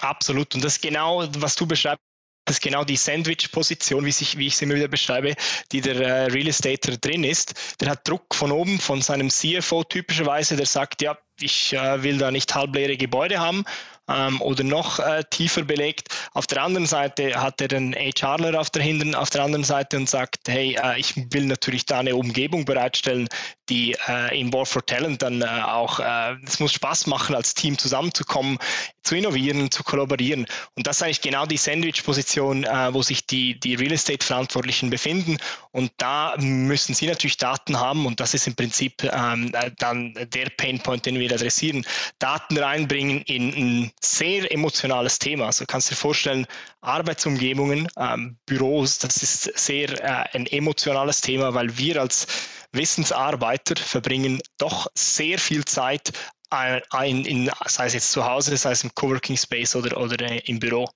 Absolut. 0.00 0.54
Und 0.54 0.64
das 0.64 0.74
ist 0.74 0.82
genau, 0.82 1.24
was 1.38 1.54
du 1.54 1.66
beschreibst 1.66 2.11
das 2.44 2.56
ist 2.56 2.62
genau 2.62 2.84
die 2.84 2.96
Sandwich-Position, 2.96 4.04
wie, 4.04 4.14
wie 4.38 4.46
ich 4.46 4.56
sie 4.56 4.64
immer 4.64 4.74
wieder 4.74 4.88
beschreibe, 4.88 5.34
die 5.70 5.80
der 5.80 5.96
äh, 5.96 6.26
Real 6.26 6.48
Estater 6.48 6.96
drin 6.96 7.24
ist. 7.24 7.54
Der 7.80 7.90
hat 7.90 8.08
Druck 8.08 8.34
von 8.34 8.50
oben, 8.50 8.78
von 8.80 9.00
seinem 9.00 9.30
CFO 9.30 9.84
typischerweise, 9.84 10.56
der 10.56 10.66
sagt, 10.66 11.02
ja, 11.02 11.16
ich 11.40 11.72
äh, 11.72 12.02
will 12.02 12.18
da 12.18 12.30
nicht 12.30 12.54
halbleere 12.54 12.96
Gebäude 12.96 13.40
haben 13.40 13.64
ähm, 14.08 14.40
oder 14.40 14.64
noch 14.64 14.98
äh, 14.98 15.24
tiefer 15.30 15.62
belegt. 15.62 16.08
Auf 16.32 16.46
der 16.46 16.62
anderen 16.62 16.86
Seite 16.86 17.40
hat 17.40 17.60
er 17.60 17.76
einen 17.76 17.94
HRler 17.94 18.58
auf 18.60 18.70
der, 18.70 18.82
hinten, 18.82 19.14
auf 19.14 19.30
der 19.30 19.42
anderen 19.42 19.64
Seite 19.64 19.96
und 19.96 20.08
sagt, 20.08 20.48
hey, 20.48 20.76
äh, 20.82 20.98
ich 20.98 21.14
will 21.32 21.46
natürlich 21.46 21.86
da 21.86 22.00
eine 22.00 22.16
Umgebung 22.16 22.64
bereitstellen, 22.64 23.28
die 23.72 23.96
äh, 24.06 24.38
im 24.38 24.52
War 24.52 24.66
for 24.66 24.84
Talent 24.84 25.22
dann 25.22 25.40
äh, 25.40 25.46
auch, 25.46 25.98
äh, 25.98 26.36
es 26.46 26.60
muss 26.60 26.74
Spaß 26.74 27.06
machen, 27.06 27.34
als 27.34 27.54
Team 27.54 27.78
zusammenzukommen, 27.78 28.58
zu 29.02 29.16
innovieren, 29.16 29.70
zu 29.70 29.82
kollaborieren. 29.82 30.46
Und 30.74 30.86
das 30.86 30.96
ist 30.96 31.02
eigentlich 31.02 31.22
genau 31.22 31.46
die 31.46 31.56
Sandwich-Position, 31.56 32.64
äh, 32.64 32.92
wo 32.92 33.00
sich 33.00 33.26
die, 33.26 33.58
die 33.58 33.74
Real 33.74 33.92
Estate-Verantwortlichen 33.92 34.90
befinden. 34.90 35.38
Und 35.70 35.90
da 35.96 36.34
müssen 36.38 36.94
sie 36.94 37.06
natürlich 37.06 37.38
Daten 37.38 37.80
haben 37.80 38.04
und 38.04 38.20
das 38.20 38.34
ist 38.34 38.46
im 38.46 38.54
Prinzip 38.54 39.04
ähm, 39.04 39.52
dann 39.78 40.12
der 40.14 40.50
Painpoint, 40.50 41.06
den 41.06 41.18
wir 41.18 41.32
adressieren. 41.32 41.86
Daten 42.18 42.58
reinbringen 42.58 43.22
in 43.22 43.54
ein 43.54 43.92
sehr 44.02 44.52
emotionales 44.52 45.18
Thema. 45.18 45.46
Also 45.46 45.64
kannst 45.66 45.88
du 45.88 45.94
dir 45.94 46.00
vorstellen, 46.00 46.46
Arbeitsumgebungen, 46.82 47.88
ähm, 47.96 48.36
Büros, 48.44 48.98
das 48.98 49.22
ist 49.22 49.44
sehr 49.58 49.88
äh, 50.02 50.36
ein 50.36 50.46
emotionales 50.46 51.22
Thema, 51.22 51.54
weil 51.54 51.78
wir 51.78 52.00
als 52.00 52.26
Wissensarbeiter 52.72 53.76
verbringen 53.76 54.40
doch 54.58 54.86
sehr 54.94 55.38
viel 55.38 55.64
Zeit 55.64 56.12
ein, 56.50 56.80
ein, 56.90 57.24
in, 57.24 57.50
sei 57.66 57.86
es 57.86 57.94
jetzt 57.94 58.12
zu 58.12 58.24
Hause, 58.24 58.56
sei 58.56 58.72
es 58.72 58.84
im 58.84 58.94
Coworking 58.94 59.36
Space 59.36 59.74
oder, 59.74 59.96
oder 59.96 60.20
äh, 60.20 60.38
im 60.46 60.58
Büro. 60.58 60.88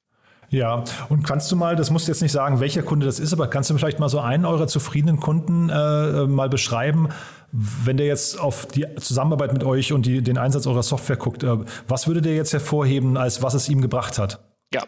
Ja, 0.48 0.84
und 1.08 1.24
kannst 1.24 1.50
du 1.50 1.56
mal, 1.56 1.74
das 1.74 1.90
musst 1.90 2.06
du 2.06 2.12
jetzt 2.12 2.22
nicht 2.22 2.32
sagen, 2.32 2.60
welcher 2.60 2.82
Kunde 2.82 3.04
das 3.04 3.18
ist, 3.18 3.32
aber 3.32 3.48
kannst 3.48 3.70
du 3.70 3.76
vielleicht 3.76 3.98
mal 3.98 4.08
so 4.08 4.20
einen 4.20 4.44
eurer 4.44 4.68
zufriedenen 4.68 5.18
Kunden 5.18 5.70
äh, 5.70 6.26
mal 6.26 6.48
beschreiben, 6.48 7.08
wenn 7.50 7.96
der 7.96 8.06
jetzt 8.06 8.38
auf 8.38 8.66
die 8.66 8.86
Zusammenarbeit 9.00 9.52
mit 9.52 9.64
euch 9.64 9.92
und 9.92 10.06
die, 10.06 10.22
den 10.22 10.38
Einsatz 10.38 10.66
eurer 10.66 10.82
Software 10.82 11.16
guckt, 11.16 11.42
äh, 11.42 11.56
was 11.88 12.06
würde 12.06 12.22
der 12.22 12.36
jetzt 12.36 12.52
hervorheben, 12.52 13.16
als 13.16 13.42
was 13.42 13.54
es 13.54 13.68
ihm 13.68 13.80
gebracht 13.80 14.18
hat? 14.18 14.40
Ja, 14.72 14.84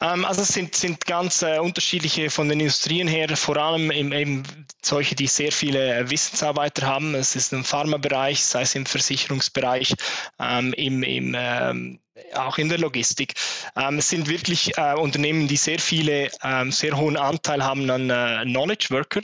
also 0.00 0.42
es 0.42 0.48
sind, 0.48 0.74
sind 0.74 1.04
ganz 1.04 1.42
äh, 1.42 1.58
unterschiedliche 1.58 2.30
von 2.30 2.48
den 2.48 2.60
Industrien 2.60 3.06
her, 3.06 3.36
vor 3.36 3.58
allem 3.58 3.90
im, 3.90 4.12
eben 4.12 4.42
solche, 4.82 5.14
die 5.14 5.26
sehr 5.26 5.52
viele 5.52 5.94
äh, 5.94 6.10
Wissensarbeiter 6.10 6.86
haben. 6.86 7.14
Es 7.14 7.36
ist 7.36 7.52
im 7.52 7.64
Pharmabereich, 7.64 8.42
sei 8.42 8.62
es 8.62 8.74
im 8.74 8.86
Versicherungsbereich, 8.86 9.94
ähm, 10.38 10.72
im, 10.72 11.02
im 11.02 11.36
ähm, 11.38 12.00
auch 12.34 12.58
in 12.58 12.68
der 12.68 12.78
Logistik. 12.78 13.34
Ähm, 13.76 13.98
es 13.98 14.08
sind 14.08 14.28
wirklich 14.28 14.76
äh, 14.78 14.94
Unternehmen, 14.94 15.48
die 15.48 15.56
sehr 15.56 15.78
viele, 15.78 16.30
ähm, 16.42 16.72
sehr 16.72 16.96
hohen 16.96 17.16
Anteil 17.16 17.62
haben 17.62 17.90
an 17.90 18.08
äh, 18.10 18.42
Knowledge 18.44 18.88
Worker. 18.90 19.22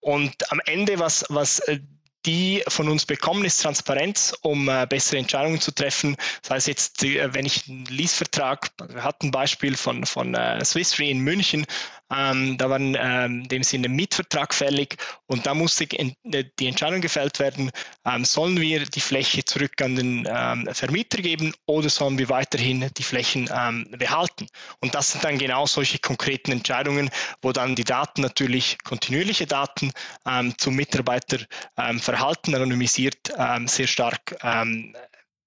Und 0.00 0.50
am 0.52 0.60
Ende, 0.66 0.98
was, 0.98 1.24
was 1.28 1.60
äh, 1.60 1.80
die 2.26 2.62
von 2.68 2.88
uns 2.88 3.04
bekommen, 3.04 3.44
ist 3.44 3.62
Transparenz, 3.62 4.34
um 4.42 4.68
äh, 4.68 4.86
bessere 4.88 5.18
Entscheidungen 5.18 5.60
zu 5.60 5.72
treffen. 5.72 6.16
Das 6.42 6.50
heißt 6.50 6.68
jetzt, 6.68 7.02
äh, 7.02 7.32
wenn 7.34 7.46
ich 7.46 7.68
einen 7.68 7.84
Leasevertrag, 7.86 8.70
wir 8.88 9.02
hatten 9.02 9.28
ein 9.28 9.30
Beispiel 9.30 9.76
von, 9.76 10.06
von 10.06 10.34
äh, 10.34 10.64
Swiss 10.64 10.98
Re 10.98 11.06
in 11.06 11.18
München, 11.18 11.66
ähm, 12.14 12.58
da 12.58 12.68
war 12.68 12.78
in 12.78 12.96
ähm, 12.98 13.48
dem 13.48 13.62
Sinne 13.62 13.88
Mietvertrag 13.88 14.52
fällig 14.54 14.96
und 15.26 15.46
da 15.46 15.54
musste 15.54 15.84
äh, 15.84 16.44
die 16.58 16.66
Entscheidung 16.66 17.00
gefällt 17.00 17.38
werden, 17.38 17.70
ähm, 18.04 18.24
sollen 18.24 18.60
wir 18.60 18.84
die 18.84 19.00
Fläche 19.00 19.44
zurück 19.44 19.80
an 19.80 19.96
den 19.96 20.28
ähm, 20.28 20.68
Vermieter 20.72 21.22
geben 21.22 21.54
oder 21.66 21.88
sollen 21.88 22.18
wir 22.18 22.28
weiterhin 22.28 22.90
die 22.96 23.02
Flächen 23.02 23.48
ähm, 23.54 23.86
behalten? 23.98 24.46
Und 24.80 24.94
das 24.94 25.12
sind 25.12 25.24
dann 25.24 25.38
genau 25.38 25.66
solche 25.66 25.98
konkreten 25.98 26.52
Entscheidungen, 26.52 27.10
wo 27.40 27.52
dann 27.52 27.74
die 27.74 27.84
Daten 27.84 28.22
natürlich, 28.22 28.78
kontinuierliche 28.84 29.46
Daten 29.46 29.92
ähm, 30.26 30.54
zum 30.58 30.74
Mitarbeiterverhalten 30.76 32.54
anonymisiert 32.54 33.32
sehr 33.66 33.86
stark 33.86 34.36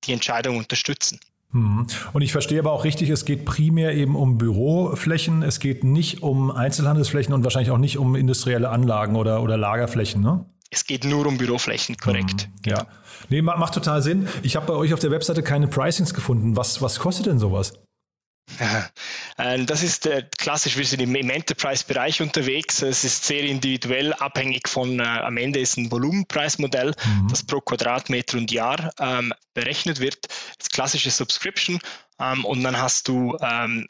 die 0.04 0.14
Entscheidung 0.14 0.58
unterstützen. 0.58 1.20
Mhm. 1.56 1.88
Und 2.14 2.22
ich 2.22 2.32
verstehe 2.32 2.60
aber 2.60 2.72
auch 2.72 2.84
richtig, 2.84 3.10
es 3.10 3.26
geht 3.26 3.46
primär 3.46 3.94
eben 3.94 4.16
um 4.16 4.38
Büroflächen, 4.38 5.42
es 5.42 5.60
geht 5.60 5.84
nicht 5.84 6.22
um 6.22 6.52
Einzelhandelsflächen 6.52 7.34
und 7.34 7.44
wahrscheinlich 7.44 7.72
auch 7.72 7.78
nicht 7.78 7.98
um 7.98 8.16
industrielle 8.16 8.70
Anlagen 8.70 9.16
oder, 9.16 9.42
oder 9.42 9.58
Lagerflächen, 9.58 10.22
ne? 10.22 10.46
Es 10.72 10.86
geht 10.86 11.06
nur 11.06 11.26
um 11.26 11.38
Büroflächen, 11.38 11.96
korrekt. 11.96 12.50
Mhm, 12.66 12.72
ja. 12.72 12.88
Nee, 13.30 13.42
macht 13.42 13.74
total 13.74 14.02
Sinn. 14.02 14.28
Ich 14.44 14.58
habe 14.58 14.66
bei 14.66 14.74
euch 14.74 14.94
auf 14.94 15.00
der 15.00 15.12
Webseite 15.12 15.42
keine 15.42 15.68
Pricings 15.68 16.14
gefunden. 16.14 16.58
Was, 16.58 16.82
was 16.82 17.00
kostet 17.00 17.28
denn 17.28 17.40
sowas? 17.40 17.74
Ähm, 19.38 19.66
das 19.66 19.84
ist 19.84 20.06
äh, 20.06 20.24
klassisch, 20.38 20.78
wir 20.78 20.86
sind 20.86 21.02
im, 21.02 21.14
Enterprise-Bereich 21.14 22.22
unterwegs. 22.22 22.82
Es 22.82 23.04
ist 23.04 23.26
sehr 23.26 23.44
individuell, 23.44 24.14
abhängig 24.14 24.70
von, 24.70 25.00
äh, 25.00 25.04
am 25.04 25.36
Ende 25.36 25.60
ist 25.60 25.78
ein 25.78 25.92
Volumenpreismodell, 25.92 26.94
mhm. 27.06 27.28
das 27.28 27.44
pro 27.44 27.60
Quadratmeter 27.60 28.38
und 28.38 28.52
Jahr 28.52 28.92
ähm, 29.00 29.34
berechnet 29.54 30.00
wird. 30.00 30.28
Das 30.58 30.70
klassische 30.70 31.12
Subscription. 31.12 31.80
Ähm, 32.20 32.46
und 32.46 32.64
dann 32.64 32.78
hast 32.78 33.10
du 33.10 33.38
ähm, 33.42 33.88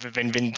wenn, 0.00 0.34
wenn 0.34 0.54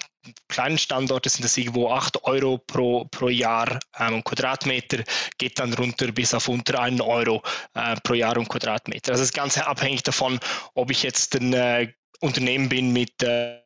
kleinen 0.49 0.79
Standorte 0.79 1.29
sind 1.29 1.45
das 1.45 1.57
irgendwo 1.57 1.91
8 1.91 2.25
Euro 2.25 2.59
pro, 2.59 3.07
pro 3.07 3.29
Jahr 3.29 3.79
ähm, 3.99 4.23
Quadratmeter, 4.23 5.03
geht 5.39 5.59
dann 5.59 5.73
runter 5.75 6.13
bis 6.13 6.35
auf 6.35 6.49
unter 6.49 6.81
1 6.81 7.01
Euro 7.01 7.43
äh, 7.75 7.97
pro 8.03 8.15
Jahr 8.15 8.37
und 8.37 8.49
Quadratmeter. 8.49 9.13
Also 9.13 9.23
das 9.23 9.31
ist 9.31 9.35
ganz 9.35 9.59
abhängig 9.59 10.03
davon, 10.03 10.39
ob 10.75 10.91
ich 10.91 11.03
jetzt 11.03 11.35
ein 11.37 11.53
äh, 11.53 11.93
Unternehmen 12.21 12.69
bin 12.69 12.93
mit 12.93 13.23
äh, 13.23 13.59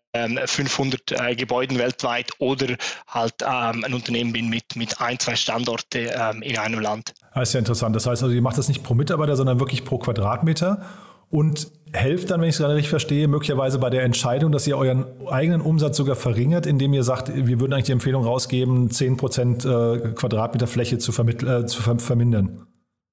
500 0.47 1.13
ähm, 1.13 1.19
äh, 1.19 1.35
Gebäuden 1.35 1.79
weltweit 1.79 2.31
oder 2.39 2.77
halt 3.09 3.35
ähm, 3.43 3.85
ein 3.85 3.95
Unternehmen 3.95 4.33
bin 4.33 4.49
mit, 4.49 4.77
mit 4.77 5.01
ein, 5.01 5.19
zwei 5.19 5.35
Standorte 5.35 6.15
ähm, 6.17 6.43
in 6.43 6.57
einem 6.57 6.81
Land. 6.81 7.15
Das 7.35 7.49
ist 7.49 7.55
ja 7.55 7.59
interessant. 7.59 7.97
Das 7.97 8.07
heißt 8.07 8.23
also, 8.23 8.35
ihr 8.35 8.43
macht 8.43 8.59
das 8.59 8.69
nicht 8.69 8.85
pro 8.85 8.95
Mitarbeiter, 8.95 9.37
sondern 9.37 9.59
wirklich 9.59 9.85
pro 9.85 9.99
Quadratmeter 9.99 10.87
und 11.31 11.73
helft 11.93 12.31
dann, 12.31 12.41
wenn 12.41 12.49
ich 12.49 12.55
es 12.55 12.61
gerade 12.61 12.75
richtig 12.75 12.91
verstehe, 12.91 13.27
möglicherweise 13.27 13.79
bei 13.79 13.91
der 13.91 14.05
Entscheidung, 14.05 14.53
dass 14.53 14.67
ihr 14.67 14.79
euren 14.79 15.07
eigenen 15.27 15.61
Umsatz 15.61 15.97
sogar 15.97 16.17
verringert, 16.17 16.67
indem 16.67 16.93
ihr 16.95 17.03
sagt, 17.03 17.35
wir 17.35 17.61
würden 17.61 17.73
eigentlich 17.73 17.87
die 17.87 17.93
Empfehlung 17.93 18.25
rausgeben, 18.25 18.91
10 18.91 19.17
Prozent 19.17 19.65
äh, 19.65 20.13
Quadratmeter 20.15 20.67
Fläche 20.69 20.99
zu, 20.99 21.11
äh, 21.23 21.67
zu 21.67 21.83
vermindern. 21.83 22.67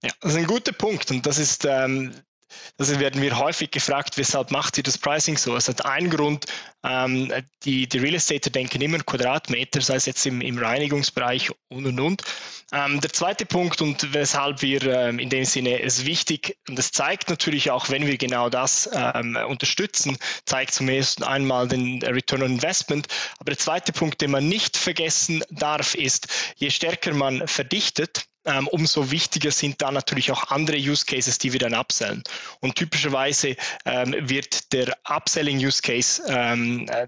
Ja, 0.04 0.12
das 0.22 0.34
ist 0.34 0.38
ein 0.38 0.48
guter 0.48 0.72
Punkt 0.72 1.10
und 1.12 1.26
das 1.26 1.40
ist 1.40 1.66
ähm, 1.68 2.12
das 2.78 3.00
werden 3.00 3.22
wir 3.22 3.38
häufig 3.38 3.72
gefragt, 3.72 4.18
weshalb 4.18 4.52
macht 4.52 4.78
ihr 4.78 4.84
das 4.84 4.98
Pricing 4.98 5.38
so? 5.38 5.56
Es 5.56 5.68
hat 5.68 5.86
einen 5.86 6.10
Grund, 6.10 6.46
ähm, 6.84 7.32
die, 7.64 7.88
die 7.88 7.98
Real 8.00 8.16
Estater 8.16 8.50
denken 8.50 8.82
immer 8.82 9.00
Quadratmeter, 9.00 9.82
sei 9.82 9.96
es 9.96 10.06
jetzt 10.06 10.26
im, 10.26 10.42
im 10.42 10.58
Reinigungsbereich 10.58 11.52
und 11.70 11.86
und 11.86 12.00
und. 12.00 12.24
Ähm, 12.74 13.02
der 13.02 13.12
zweite 13.12 13.46
Punkt 13.46 13.82
und 13.82 14.14
weshalb 14.14 14.62
wir 14.62 14.82
ähm, 14.84 15.20
in 15.20 15.30
dem 15.30 15.46
Sinne 15.46 15.82
es 15.82 16.06
wichtig, 16.06 16.58
und 16.68 16.78
das 16.78 16.92
zeigt 16.92 17.30
natürlich 17.30 17.70
auch, 17.70 17.90
wenn 17.90 18.08
wir 18.08 18.18
genau 18.18 18.50
das 18.50 18.90
ähm, 18.94 19.38
unterstützen, 19.48 20.18
zeigt 20.46 20.74
zumindest 20.74 21.24
einmal 21.24 21.68
den 21.68 22.02
Return 22.02 22.44
on 22.44 22.52
Investment. 22.52 23.08
Aber 23.40 23.52
der 23.52 23.60
zweite 23.60 23.92
Punkt, 23.92 24.22
den 24.22 24.32
man 24.32 24.48
nicht 24.48 24.78
vergessen 24.78 25.44
darf, 25.50 25.96
ist, 25.96 26.28
je 26.56 26.70
stärker 26.70 27.14
man 27.14 27.48
verdichtet, 27.48 28.26
ähm, 28.46 28.68
umso 28.68 29.12
wichtiger 29.12 29.52
sind 29.52 29.82
dann 29.82 29.94
natürlich 29.94 30.32
auch 30.32 30.52
andere 30.52 30.78
Use 30.78 31.06
Cases, 31.06 31.38
die 31.38 31.54
wir 31.54 31.60
dann 31.60 31.74
upsellen. 31.74 32.24
Und 32.60 32.76
typischerweise 32.76 33.56
ähm, 33.86 34.16
wird 34.20 34.74
der 34.74 34.98
Upselling 35.06 35.58
Use 35.58 35.82
Case 35.82 36.22
ähm, 36.28 36.88
äh, 36.90 37.08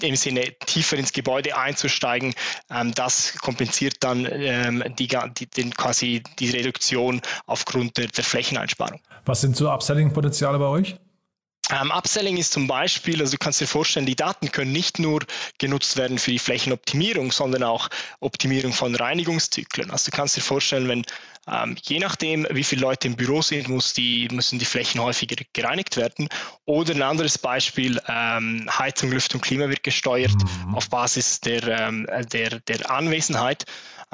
im 0.00 0.16
Sinne 0.16 0.52
tiefer 0.66 0.96
ins 0.96 1.12
Gebäude 1.12 1.56
einzusteigen, 1.56 2.34
ähm, 2.70 2.92
das 2.94 3.38
kompensiert 3.38 3.96
dann 4.00 4.26
ähm, 4.28 4.82
die, 4.98 5.08
die, 5.08 5.46
den, 5.46 5.72
quasi 5.74 6.22
die 6.38 6.50
Reduktion 6.50 7.20
aufgrund 7.46 7.96
der, 7.96 8.08
der 8.08 8.24
Flächeneinsparung. 8.24 9.00
Was 9.24 9.40
sind 9.40 9.56
so 9.56 9.70
Upselling-Potenziale 9.70 10.58
bei 10.58 10.66
euch? 10.66 10.96
Ähm, 11.70 11.90
Upselling 11.90 12.36
ist 12.36 12.52
zum 12.52 12.66
Beispiel, 12.66 13.20
also 13.20 13.32
du 13.32 13.38
kannst 13.38 13.60
dir 13.60 13.66
vorstellen, 13.66 14.06
die 14.06 14.16
Daten 14.16 14.52
können 14.52 14.72
nicht 14.72 14.98
nur 14.98 15.20
genutzt 15.58 15.96
werden 15.96 16.18
für 16.18 16.30
die 16.30 16.38
Flächenoptimierung, 16.38 17.32
sondern 17.32 17.62
auch 17.62 17.88
Optimierung 18.20 18.72
von 18.72 18.94
Reinigungszyklen. 18.94 19.90
Also 19.90 20.10
du 20.10 20.16
kannst 20.16 20.36
dir 20.36 20.42
vorstellen, 20.42 20.88
wenn 20.88 21.04
ähm, 21.46 21.76
je 21.82 21.98
nachdem, 21.98 22.46
wie 22.50 22.64
viele 22.64 22.82
Leute 22.82 23.08
im 23.08 23.16
Büro 23.16 23.42
sind, 23.42 23.68
muss 23.68 23.92
die, 23.92 24.28
müssen 24.32 24.58
die 24.58 24.64
Flächen 24.64 25.00
häufiger 25.00 25.36
gereinigt 25.52 25.96
werden. 25.96 26.28
Oder 26.64 26.94
ein 26.94 27.02
anderes 27.02 27.38
Beispiel, 27.38 28.00
ähm, 28.08 28.68
Heizung, 28.78 29.10
Lüftung, 29.10 29.40
Klima 29.40 29.68
wird 29.68 29.82
gesteuert 29.82 30.36
mhm. 30.66 30.74
auf 30.74 30.88
Basis 30.88 31.40
der, 31.40 31.66
ähm, 31.66 32.06
der, 32.32 32.60
der 32.60 32.90
Anwesenheit. 32.90 33.64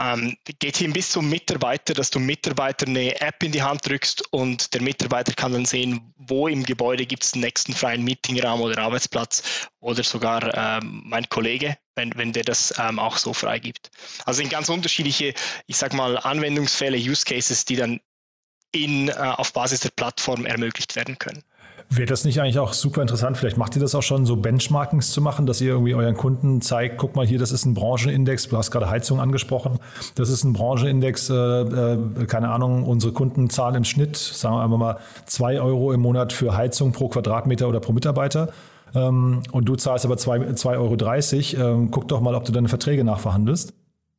Ähm, 0.01 0.35
geht 0.59 0.79
hin 0.79 0.95
bis 0.95 1.11
zum 1.11 1.29
Mitarbeiter, 1.29 1.93
dass 1.93 2.09
du 2.09 2.19
Mitarbeiter 2.19 2.87
eine 2.87 3.21
App 3.21 3.43
in 3.43 3.53
die 3.53 3.63
Hand 3.63 3.87
drückst 3.87 4.33
und 4.33 4.73
der 4.73 4.81
Mitarbeiter 4.81 5.35
kann 5.35 5.53
dann 5.53 5.67
sehen, 5.67 6.15
wo 6.17 6.49
im 6.49 6.65
Gebäude 6.65 7.05
gibt 7.05 7.23
es 7.23 7.33
den 7.33 7.43
nächsten 7.43 7.75
freien 7.75 8.03
Meetingraum 8.03 8.63
oder 8.63 8.79
Arbeitsplatz 8.79 9.69
oder 9.79 10.03
sogar 10.03 10.55
ähm, 10.57 11.03
mein 11.05 11.29
Kollege, 11.29 11.77
wenn, 11.97 12.17
wenn 12.17 12.33
der 12.33 12.45
das 12.45 12.73
ähm, 12.79 12.99
auch 12.99 13.19
so 13.19 13.35
freigibt. 13.35 13.91
Also 14.25 14.39
sind 14.39 14.51
ganz 14.51 14.71
unterschiedliche, 14.71 15.35
ich 15.67 15.77
sag 15.77 15.93
mal, 15.93 16.17
Anwendungsfälle, 16.17 16.97
Use 16.97 17.27
Cases, 17.27 17.67
die 17.67 17.77
dann 17.77 18.01
in, 18.73 19.09
äh, 19.09 19.13
auf 19.13 19.53
Basis 19.53 19.81
der 19.81 19.91
Plattform 19.91 20.47
ermöglicht 20.47 20.97
werden 20.97 21.19
können. 21.19 21.43
Wäre 21.93 22.07
das 22.07 22.25
nicht 22.25 22.41
eigentlich 22.41 22.61
auch 22.61 22.73
super 22.73 23.03
interessant? 23.03 23.37
Vielleicht 23.37 23.57
macht 23.57 23.75
ihr 23.75 23.83
das 23.83 23.97
auch 23.97 24.03
schon, 24.03 24.25
so 24.25 24.37
Benchmarkings 24.37 25.11
zu 25.11 25.21
machen, 25.21 25.47
dass 25.47 25.61
ihr 25.61 25.71
irgendwie 25.71 25.97
euren 25.97 26.17
Kunden 26.17 26.63
zeigt, 26.63 26.99
guck 26.99 27.17
mal 27.17 27.27
hier, 27.27 27.41
das 27.41 27.51
ist 27.51 27.65
ein 27.65 27.75
Branchenindex, 27.75 28.47
du 28.47 28.57
hast 28.57 28.71
gerade 28.71 28.89
Heizung 28.89 29.19
angesprochen, 29.19 29.81
das 30.15 30.29
ist 30.29 30.45
ein 30.45 30.53
Branchenindex, 30.53 31.31
äh, 31.31 31.35
äh, 31.35 32.27
keine 32.27 32.51
Ahnung, 32.51 32.85
unsere 32.85 33.13
Kunden 33.13 33.51
zahlen 33.51 33.75
im 33.75 33.85
Schnitt, 33.85 34.17
sagen 34.17 34.55
wir 34.55 34.63
einfach 34.63 34.79
mal, 34.79 34.99
zwei 35.27 35.61
Euro 35.61 35.93
im 35.93 36.01
Monat 36.01 36.33
für 36.33 36.57
Heizung 36.57 36.93
pro 36.93 37.09
Quadratmeter 37.09 37.69
oder 37.69 37.81
pro 37.81 37.93
Mitarbeiter. 37.93 38.53
Ähm, 38.95 39.43
und 39.51 39.65
du 39.65 39.75
zahlst 39.75 40.05
aber 40.05 40.15
2,30 40.15 41.59
Euro. 41.59 41.71
Ähm, 41.71 41.91
guck 41.91 42.07
doch 42.07 42.21
mal, 42.21 42.37
ob 42.37 42.45
du 42.45 42.53
deine 42.53 42.69
Verträge 42.69 43.03
nachverhandelst. 43.03 43.73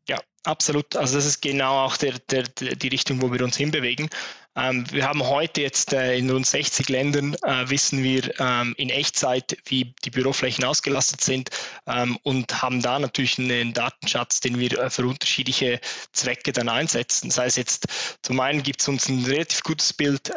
Ja, 0.09 0.17
absolut. 0.43 0.95
Also 0.95 1.15
das 1.15 1.25
ist 1.25 1.41
genau 1.41 1.85
auch 1.85 1.97
der, 1.97 2.15
der, 2.29 2.43
die 2.43 2.87
Richtung, 2.87 3.21
wo 3.21 3.31
wir 3.31 3.41
uns 3.43 3.55
hinbewegen. 3.55 4.09
Ähm, 4.57 4.85
wir 4.91 5.07
haben 5.07 5.23
heute 5.23 5.61
jetzt 5.61 5.93
äh, 5.93 6.17
in 6.17 6.29
rund 6.29 6.45
60 6.45 6.89
Ländern, 6.89 7.35
äh, 7.43 7.69
wissen 7.69 8.03
wir 8.03 8.37
ähm, 8.39 8.73
in 8.77 8.89
Echtzeit, 8.89 9.57
wie 9.65 9.93
die 10.03 10.09
Büroflächen 10.09 10.65
ausgelastet 10.65 11.21
sind 11.21 11.49
ähm, 11.87 12.17
und 12.23 12.61
haben 12.61 12.81
da 12.81 12.99
natürlich 12.99 13.39
einen 13.39 13.73
Datenschatz, 13.73 14.41
den 14.41 14.59
wir 14.59 14.77
äh, 14.77 14.89
für 14.89 15.07
unterschiedliche 15.07 15.79
Zwecke 16.11 16.51
dann 16.51 16.67
einsetzen. 16.67 17.29
Das 17.29 17.37
heißt 17.37 17.57
jetzt, 17.57 17.85
zum 18.23 18.41
einen 18.41 18.61
gibt 18.61 18.81
es 18.81 18.89
uns 18.89 19.07
ein 19.07 19.23
relativ 19.23 19.63
gutes 19.63 19.93
Bild, 19.93 20.31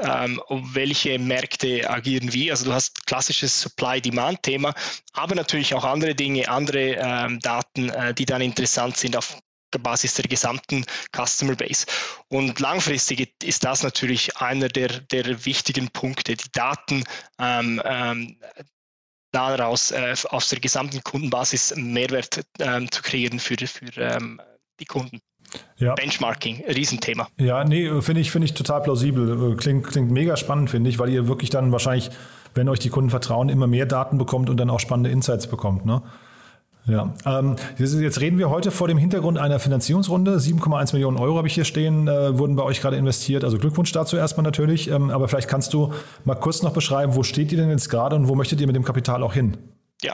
um 0.49 0.75
welche 0.75 1.19
Märkte 1.19 1.89
agieren 1.89 2.33
wie. 2.33 2.51
Also 2.51 2.65
du 2.67 2.73
hast 2.73 3.07
klassisches 3.07 3.61
Supply-Demand-Thema, 3.61 4.75
aber 5.13 5.35
natürlich 5.35 5.75
auch 5.75 5.85
andere 5.85 6.15
Dinge, 6.15 6.49
andere 6.49 7.39
Daten, 7.43 7.93
die 8.17 8.25
dann 8.25 8.43
interessant 8.43 8.97
sind 8.97 9.17
auf 9.17 9.37
Basis 9.79 10.15
der 10.15 10.25
gesamten 10.25 10.85
Customer 11.15 11.55
Base. 11.55 11.87
Und 12.29 12.61
langfristig 12.61 13.33
ist 13.43 13.65
das 13.65 13.83
natürlich 13.83 14.37
einer 14.39 14.69
der, 14.69 14.89
der 14.89 15.45
wichtigen 15.45 15.89
Punkte, 15.89 16.37
die 16.37 16.51
Daten 16.53 17.05
ähm, 17.39 17.81
ähm, 17.85 18.37
daraus 19.33 19.91
äh, 19.91 20.15
aus 20.31 20.49
der 20.49 20.61
gesamten 20.61 21.03
Kundenbasis 21.03 21.75
Mehrwert 21.77 22.45
ähm, 22.61 22.91
zu 22.91 23.03
kreieren 23.03 23.39
für, 23.39 23.57
für 23.67 23.97
ähm, 23.97 24.41
die 24.81 24.85
Kunden. 24.85 25.21
Ja. 25.77 25.95
Benchmarking, 25.95 26.65
Riesenthema. 26.67 27.29
Ja, 27.39 27.65
nee, 27.65 28.01
finde 28.01 28.21
ich, 28.21 28.31
finde 28.31 28.47
ich 28.47 28.55
total 28.55 28.83
plausibel. 28.83 29.57
Klingt, 29.57 29.87
klingt 29.87 30.11
mega 30.11 30.37
spannend, 30.37 30.71
finde 30.71 30.91
ich, 30.91 30.99
weil 30.99 31.11
ihr 31.11 31.29
wirklich 31.29 31.51
dann 31.51 31.71
wahrscheinlich, 31.71 32.11
wenn 32.55 32.69
euch 32.69 32.79
die 32.79 32.89
Kunden 32.89 33.11
vertrauen, 33.11 33.49
immer 33.49 33.67
mehr 33.67 33.87
Daten 33.87 34.19
bekommt 34.19 34.51
und 34.51 34.57
dann 34.57 34.71
auch 34.71 34.81
spannende 34.81 35.11
Insights 35.11 35.47
bekommt. 35.47 35.85
Ne? 35.85 36.03
Ja, 36.87 37.15
ähm, 37.25 37.57
jetzt 37.79 38.21
reden 38.21 38.39
wir 38.39 38.51
heute 38.51 38.71
vor 38.71 38.89
dem 38.89 38.99
Hintergrund 38.99 39.39
einer 39.39 39.59
Finanzierungsrunde. 39.59 40.37
7,1 40.39 40.93
Millionen 40.93 41.17
Euro 41.17 41.39
habe 41.39 41.49
ich 41.49 41.55
hier 41.55 41.65
stehen, 41.65 42.09
äh, 42.09 42.39
wurden 42.39 42.57
bei 42.57 42.63
euch 42.63 42.83
gerade 42.83 42.97
investiert. 42.97 43.43
Also 43.43 43.57
Glückwunsch 43.59 43.91
dazu 43.93 44.17
erstmal 44.17 44.45
natürlich. 44.45 44.89
Ähm, 44.89 45.11
aber 45.11 45.29
vielleicht 45.29 45.49
kannst 45.49 45.73
du 45.73 45.95
mal 46.25 46.35
kurz 46.35 46.63
noch 46.63 46.75
beschreiben, 46.75 47.15
wo 47.15 47.23
steht 47.23 47.53
ihr 47.53 47.59
denn 47.59 47.71
jetzt 47.71 47.89
gerade 47.89 48.17
und 48.17 48.29
wo 48.29 48.35
möchtet 48.35 48.61
ihr 48.61 48.67
mit 48.67 48.77
dem 48.77 48.85
Kapital 48.85 49.23
auch 49.23 49.33
hin? 49.33 49.57
Ja, 50.03 50.13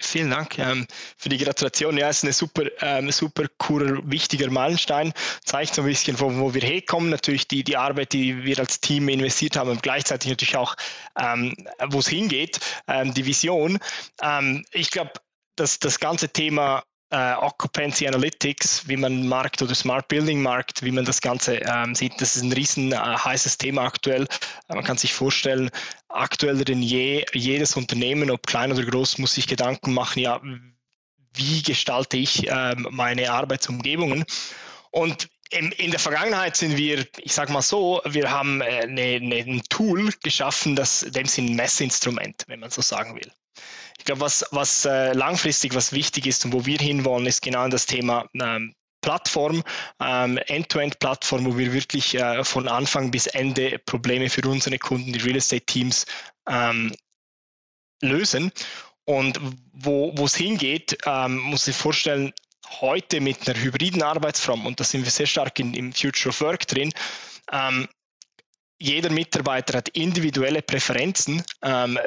Vielen 0.00 0.30
Dank 0.30 0.58
ähm, 0.58 0.86
für 1.16 1.30
die 1.30 1.38
Gratulation. 1.38 1.96
Ja, 1.96 2.10
es 2.10 2.18
ist 2.18 2.24
ein 2.24 2.32
super, 2.32 2.64
ähm, 2.82 3.10
super 3.10 3.44
cooler, 3.56 3.98
wichtiger 4.04 4.50
Meilenstein. 4.50 5.14
Zeigt 5.44 5.74
so 5.74 5.82
ein 5.82 5.88
bisschen, 5.88 6.20
wo, 6.20 6.30
wo 6.36 6.52
wir 6.52 6.60
herkommen. 6.60 7.08
Natürlich 7.08 7.48
die, 7.48 7.64
die 7.64 7.76
Arbeit, 7.76 8.12
die 8.12 8.44
wir 8.44 8.58
als 8.58 8.80
Team 8.80 9.08
investiert 9.08 9.56
haben 9.56 9.70
und 9.70 9.82
gleichzeitig 9.82 10.30
natürlich 10.30 10.56
auch, 10.56 10.76
ähm, 11.18 11.54
wo 11.88 12.00
es 12.00 12.08
hingeht, 12.08 12.60
ähm, 12.86 13.14
die 13.14 13.24
Vision. 13.24 13.78
Ähm, 14.22 14.62
ich 14.72 14.90
glaube, 14.90 15.12
dass 15.56 15.78
das 15.78 15.98
ganze 15.98 16.28
Thema 16.28 16.82
äh, 17.10 17.34
Occupancy 17.34 18.08
Analytics, 18.08 18.88
wie 18.88 18.96
man 18.96 19.28
Markt 19.28 19.60
oder 19.60 19.74
Smart 19.74 20.08
Building 20.08 20.40
Markt, 20.42 20.82
wie 20.82 20.90
man 20.90 21.04
das 21.04 21.20
Ganze 21.20 21.56
ähm, 21.56 21.94
sieht, 21.94 22.18
das 22.20 22.36
ist 22.36 22.42
ein 22.42 22.52
riesen 22.52 22.92
äh, 22.92 22.96
heißes 22.96 23.58
Thema 23.58 23.82
aktuell. 23.82 24.26
Äh, 24.68 24.74
man 24.74 24.84
kann 24.84 24.96
sich 24.96 25.12
vorstellen, 25.12 25.70
aktueller 26.08 26.64
denn 26.64 26.82
je, 26.82 27.24
jedes 27.34 27.76
Unternehmen, 27.76 28.30
ob 28.30 28.46
klein 28.46 28.72
oder 28.72 28.84
groß, 28.84 29.18
muss 29.18 29.34
sich 29.34 29.46
Gedanken 29.46 29.92
machen, 29.92 30.20
ja, 30.20 30.40
wie 31.34 31.62
gestalte 31.62 32.16
ich 32.16 32.46
ähm, 32.48 32.88
meine 32.90 33.30
Arbeitsumgebungen? 33.30 34.24
Und 34.90 35.28
in 35.50 35.90
der 35.90 36.00
Vergangenheit 36.00 36.56
sind 36.56 36.78
wir, 36.78 37.06
ich 37.18 37.34
sage 37.34 37.52
mal 37.52 37.60
so, 37.60 38.00
wir 38.06 38.30
haben 38.30 38.62
eine, 38.62 39.00
äh, 39.00 39.16
eine, 39.16 39.36
ein 39.36 39.62
Tool 39.68 40.10
geschaffen, 40.22 40.76
das 40.76 41.00
dem 41.00 41.26
sind 41.26 41.50
ein 41.50 41.56
Messinstrument, 41.56 42.44
wenn 42.46 42.60
man 42.60 42.70
so 42.70 42.80
sagen 42.80 43.14
will. 43.16 43.30
Ich 44.02 44.06
glaube, 44.06 44.22
was, 44.22 44.44
was 44.50 44.84
äh, 44.84 45.12
langfristig, 45.12 45.76
was 45.76 45.92
wichtig 45.92 46.26
ist 46.26 46.44
und 46.44 46.52
wo 46.52 46.66
wir 46.66 46.78
hinwollen, 46.78 47.24
ist 47.24 47.40
genau 47.40 47.68
das 47.68 47.86
Thema 47.86 48.28
ähm, 48.34 48.74
Plattform, 49.00 49.62
ähm, 50.00 50.38
End-to-End-Plattform, 50.38 51.46
wo 51.46 51.56
wir 51.56 51.72
wirklich 51.72 52.16
äh, 52.16 52.42
von 52.42 52.66
Anfang 52.66 53.12
bis 53.12 53.28
Ende 53.28 53.78
Probleme 53.78 54.28
für 54.28 54.42
unsere 54.48 54.76
Kunden, 54.80 55.12
die 55.12 55.20
Real 55.20 55.36
Estate 55.36 55.64
Teams, 55.66 56.04
ähm, 56.48 56.92
lösen. 58.00 58.50
Und 59.04 59.38
wo 59.72 60.12
es 60.24 60.34
hingeht, 60.34 60.98
ähm, 61.06 61.38
muss 61.38 61.68
ich 61.68 61.76
vorstellen, 61.76 62.32
heute 62.80 63.20
mit 63.20 63.48
einer 63.48 63.56
hybriden 63.56 64.02
Arbeitsform, 64.02 64.66
und 64.66 64.80
da 64.80 64.84
sind 64.84 65.04
wir 65.04 65.12
sehr 65.12 65.26
stark 65.26 65.60
in, 65.60 65.74
im 65.74 65.92
Future 65.92 66.30
of 66.30 66.40
Work 66.40 66.66
drin, 66.66 66.92
ähm, 67.52 67.86
jeder 68.82 69.10
Mitarbeiter 69.10 69.78
hat 69.78 69.88
individuelle 69.90 70.60
Präferenzen, 70.60 71.42
ähm, 71.62 71.98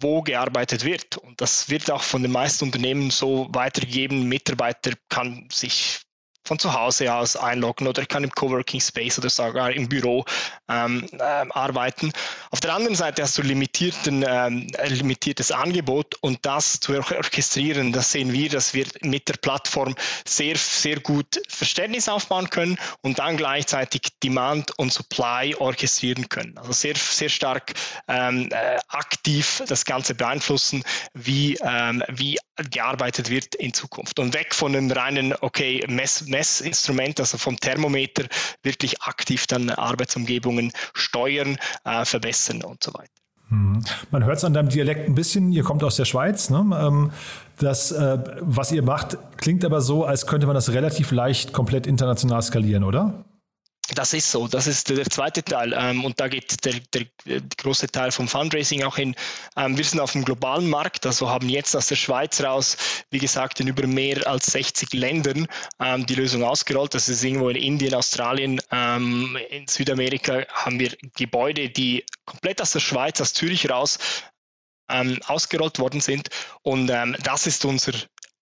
wo 0.00 0.20
gearbeitet 0.22 0.84
wird. 0.84 1.16
Und 1.16 1.40
das 1.40 1.70
wird 1.70 1.90
auch 1.90 2.02
von 2.02 2.22
den 2.22 2.32
meisten 2.32 2.64
Unternehmen 2.64 3.10
so 3.10 3.48
weitergegeben. 3.52 4.28
Mitarbeiter 4.28 4.92
kann 5.08 5.48
sich 5.52 6.00
von 6.44 6.58
zu 6.58 6.74
Hause 6.74 7.12
aus 7.12 7.36
einloggen 7.36 7.86
oder 7.86 8.02
ich 8.02 8.08
kann 8.08 8.24
im 8.24 8.30
Coworking 8.30 8.80
Space 8.80 9.18
oder 9.18 9.30
sogar 9.30 9.72
im 9.72 9.88
Büro 9.88 10.24
ähm, 10.68 11.08
äh, 11.12 11.22
arbeiten. 11.22 12.12
Auf 12.50 12.60
der 12.60 12.74
anderen 12.74 12.94
Seite 12.94 13.22
hast 13.22 13.38
du 13.38 13.42
limitierten, 13.42 14.24
ähm, 14.28 14.68
limitiertes 14.86 15.50
Angebot 15.50 16.14
und 16.20 16.44
das 16.46 16.80
zu 16.80 16.94
orchestrieren, 16.94 17.92
das 17.92 18.12
sehen 18.12 18.32
wir, 18.32 18.48
dass 18.48 18.74
wir 18.74 18.86
mit 19.02 19.28
der 19.28 19.34
Plattform 19.34 19.94
sehr, 20.26 20.56
sehr 20.56 21.00
gut 21.00 21.40
Verständnis 21.48 22.08
aufbauen 22.08 22.50
können 22.50 22.76
und 23.02 23.18
dann 23.18 23.36
gleichzeitig 23.36 24.02
Demand 24.22 24.78
und 24.78 24.92
Supply 24.92 25.54
orchestrieren 25.58 26.28
können. 26.28 26.56
Also 26.58 26.72
sehr, 26.72 26.94
sehr 26.96 27.28
stark 27.28 27.72
ähm, 28.08 28.48
äh, 28.50 28.78
aktiv 28.88 29.62
das 29.66 29.84
Ganze 29.84 30.14
beeinflussen, 30.14 30.84
wie, 31.14 31.58
ähm, 31.62 32.02
wie 32.08 32.38
gearbeitet 32.70 33.30
wird 33.30 33.54
in 33.56 33.72
Zukunft. 33.72 34.18
Und 34.18 34.34
weg 34.34 34.54
von 34.54 34.74
einem 34.74 34.90
reinen, 34.90 35.34
okay, 35.40 35.84
Mess, 35.88 36.26
Messinstrument, 36.26 37.20
also 37.20 37.38
vom 37.38 37.56
Thermometer, 37.56 38.24
wirklich 38.62 39.02
aktiv 39.02 39.46
dann 39.46 39.70
Arbeitsumgebungen 39.70 40.72
steuern, 40.94 41.58
äh, 41.84 42.04
verbessern 42.04 42.62
und 42.62 42.82
so 42.82 42.92
weiter. 42.94 43.10
Mhm. 43.48 43.84
Man 44.10 44.24
hört 44.24 44.38
es 44.38 44.44
an 44.44 44.54
deinem 44.54 44.68
Dialekt 44.68 45.08
ein 45.08 45.14
bisschen, 45.14 45.52
ihr 45.52 45.62
kommt 45.62 45.84
aus 45.84 45.96
der 45.96 46.04
Schweiz. 46.04 46.50
Ne? 46.50 46.58
Ähm, 46.58 47.12
das, 47.58 47.92
äh, 47.92 48.18
was 48.40 48.72
ihr 48.72 48.82
macht, 48.82 49.18
klingt 49.36 49.64
aber 49.64 49.80
so, 49.80 50.04
als 50.04 50.26
könnte 50.26 50.46
man 50.46 50.54
das 50.54 50.72
relativ 50.72 51.10
leicht 51.10 51.52
komplett 51.52 51.86
international 51.86 52.42
skalieren, 52.42 52.84
oder? 52.84 53.24
Das 53.92 54.14
ist 54.14 54.30
so, 54.30 54.48
das 54.48 54.66
ist 54.66 54.88
der 54.88 55.04
zweite 55.04 55.42
Teil 55.42 55.74
ähm, 55.76 56.04
und 56.04 56.18
da 56.18 56.28
geht 56.28 56.64
der, 56.64 56.74
der, 56.94 57.04
der, 57.26 57.40
große 57.58 57.88
Teil 57.88 58.12
vom 58.12 58.28
Fundraising 58.28 58.82
auch 58.82 58.96
hin. 58.96 59.14
Ähm, 59.56 59.76
wir 59.76 59.84
sind 59.84 60.00
auf 60.00 60.12
dem 60.12 60.24
globalen 60.24 60.70
Markt, 60.70 61.04
also 61.04 61.28
haben 61.28 61.48
jetzt 61.50 61.76
aus 61.76 61.88
der 61.88 61.96
Schweiz 61.96 62.40
raus, 62.40 62.78
wie 63.10 63.18
gesagt, 63.18 63.60
in 63.60 63.68
über 63.68 63.86
mehr 63.86 64.26
als 64.26 64.46
60 64.46 64.92
Ländern 64.94 65.46
ähm, 65.80 66.06
die 66.06 66.14
Lösung 66.14 66.44
ausgerollt. 66.44 66.94
Das 66.94 67.08
ist 67.10 67.22
irgendwo 67.22 67.50
in 67.50 67.56
Indien, 67.56 67.94
Australien, 67.94 68.60
ähm, 68.70 69.36
in 69.50 69.66
Südamerika 69.68 70.46
haben 70.48 70.78
wir 70.78 70.96
Gebäude, 71.16 71.68
die 71.68 72.04
komplett 72.24 72.62
aus 72.62 72.72
der 72.72 72.80
Schweiz, 72.80 73.20
aus 73.20 73.34
Zürich 73.34 73.68
raus 73.68 73.98
ähm, 74.88 75.18
ausgerollt 75.26 75.78
worden 75.78 76.00
sind. 76.00 76.28
Und 76.62 76.90
ähm, 76.90 77.16
das 77.22 77.46
ist 77.46 77.64
unser 77.64 77.92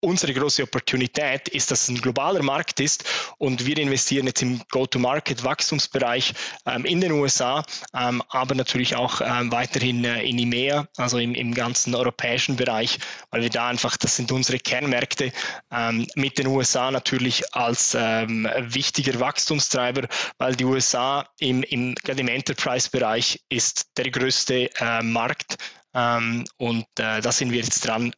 unsere 0.02 0.34
große 0.34 0.64
Opportunität 0.64 1.48
ist, 1.50 1.72
dass 1.72 1.84
es 1.84 1.90
ein 1.90 2.02
globaler 2.02 2.42
Markt 2.44 2.80
ist 2.80 3.06
und 3.38 3.66
wir 3.66 3.78
investieren 3.78 4.26
jetzt 4.26 4.42
im 4.42 4.62
Go-to-Market-Wachstumsbereich 4.72 6.34
ähm, 6.66 6.86
in 6.86 7.02
den 7.02 7.12
USA, 7.14 7.64
ähm, 7.94 8.22
aber 8.30 8.56
natürlich 8.56 8.96
auch 8.96 9.22
ähm, 9.22 9.52
weiterhin 9.52 10.04
äh, 10.04 10.24
in 10.24 10.40
EMEA, 10.40 10.88
also 10.98 11.20
im, 11.20 11.36
im, 11.36 11.54
ganzen 11.54 11.94
europäischen 11.94 12.56
Bereich, 12.56 12.98
weil 13.30 13.44
wir 13.44 13.50
da 13.50 13.68
einfach, 13.68 13.96
das 13.98 14.16
sind 14.16 14.32
unsere 14.32 14.58
Kernmärkte, 14.58 15.32
ähm, 15.72 16.08
mit 16.16 16.38
den 16.38 16.48
USA 16.48 16.90
natürlich 16.90 17.44
als 17.54 17.96
ähm, 17.98 18.50
wichtiger 18.60 19.20
Wachstumstreiber, 19.20 20.08
weil 20.40 20.56
die 20.56 20.66
USA 20.66 21.30
im, 21.40 21.62
im, 21.64 21.94
im 22.08 22.28
Enterprise-Bereich 22.28 23.40
ist 23.50 23.98
der 23.98 24.10
größte 24.10 24.70
äh, 24.80 25.04
Markt 25.04 25.58
ähm, 25.94 26.46
und 26.58 26.86
äh, 26.98 27.22
da 27.22 27.32
sind 27.32 27.52
wir 27.52 27.60
jetzt 27.60 27.86
dran, 27.86 28.14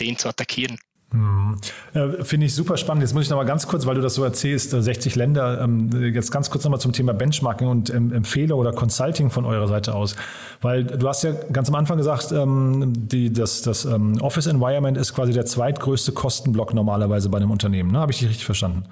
den 0.00 0.16
zu 0.16 0.28
attackieren. 0.28 0.78
Hm. 1.10 1.56
Äh, 1.94 2.22
Finde 2.22 2.46
ich 2.46 2.54
super 2.54 2.76
spannend. 2.76 3.02
Jetzt 3.02 3.14
muss 3.14 3.24
ich 3.24 3.30
noch 3.30 3.38
mal 3.38 3.44
ganz 3.44 3.66
kurz, 3.66 3.86
weil 3.86 3.94
du 3.94 4.02
das 4.02 4.14
so 4.14 4.24
erzählst, 4.24 4.70
60 4.70 5.14
äh, 5.14 5.18
Länder, 5.18 5.60
ähm, 5.62 5.90
jetzt 6.12 6.30
ganz 6.30 6.50
kurz 6.50 6.64
noch 6.64 6.70
mal 6.70 6.78
zum 6.78 6.92
Thema 6.92 7.14
Benchmarking 7.14 7.66
und 7.66 7.88
ähm, 7.88 8.12
Empfehle 8.12 8.54
oder 8.54 8.72
Consulting 8.72 9.30
von 9.30 9.46
eurer 9.46 9.68
Seite 9.68 9.94
aus. 9.94 10.16
Weil 10.60 10.84
du 10.84 11.08
hast 11.08 11.24
ja 11.24 11.32
ganz 11.50 11.68
am 11.68 11.76
Anfang 11.76 11.96
gesagt, 11.96 12.30
ähm, 12.32 12.92
die, 12.94 13.32
das, 13.32 13.62
das 13.62 13.86
ähm, 13.86 14.20
Office 14.20 14.46
Environment 14.46 14.98
ist 14.98 15.14
quasi 15.14 15.32
der 15.32 15.46
zweitgrößte 15.46 16.12
Kostenblock 16.12 16.74
normalerweise 16.74 17.30
bei 17.30 17.38
einem 17.38 17.50
Unternehmen. 17.50 17.90
Ne? 17.90 18.00
Habe 18.00 18.12
ich 18.12 18.18
dich 18.18 18.28
richtig 18.28 18.44
verstanden? 18.44 18.84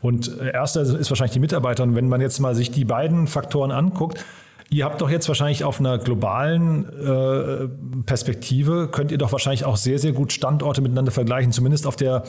Und 0.00 0.40
äh, 0.40 0.52
erster 0.52 0.82
ist 0.82 1.10
wahrscheinlich 1.10 1.34
die 1.34 1.40
Mitarbeiter. 1.40 1.82
Und 1.82 1.94
wenn 1.96 2.08
man 2.08 2.22
jetzt 2.22 2.38
mal 2.38 2.54
sich 2.54 2.70
die 2.70 2.86
beiden 2.86 3.26
Faktoren 3.26 3.72
anguckt, 3.72 4.24
Ihr 4.70 4.84
habt 4.84 5.00
doch 5.00 5.08
jetzt 5.08 5.26
wahrscheinlich 5.28 5.64
auf 5.64 5.80
einer 5.80 5.96
globalen 5.96 6.84
äh, 6.84 7.68
Perspektive, 8.04 8.88
könnt 8.88 9.10
ihr 9.10 9.16
doch 9.16 9.32
wahrscheinlich 9.32 9.64
auch 9.64 9.78
sehr, 9.78 9.98
sehr 9.98 10.12
gut 10.12 10.30
Standorte 10.30 10.82
miteinander 10.82 11.10
vergleichen, 11.10 11.52
zumindest 11.52 11.86
auf 11.86 11.96
der, 11.96 12.24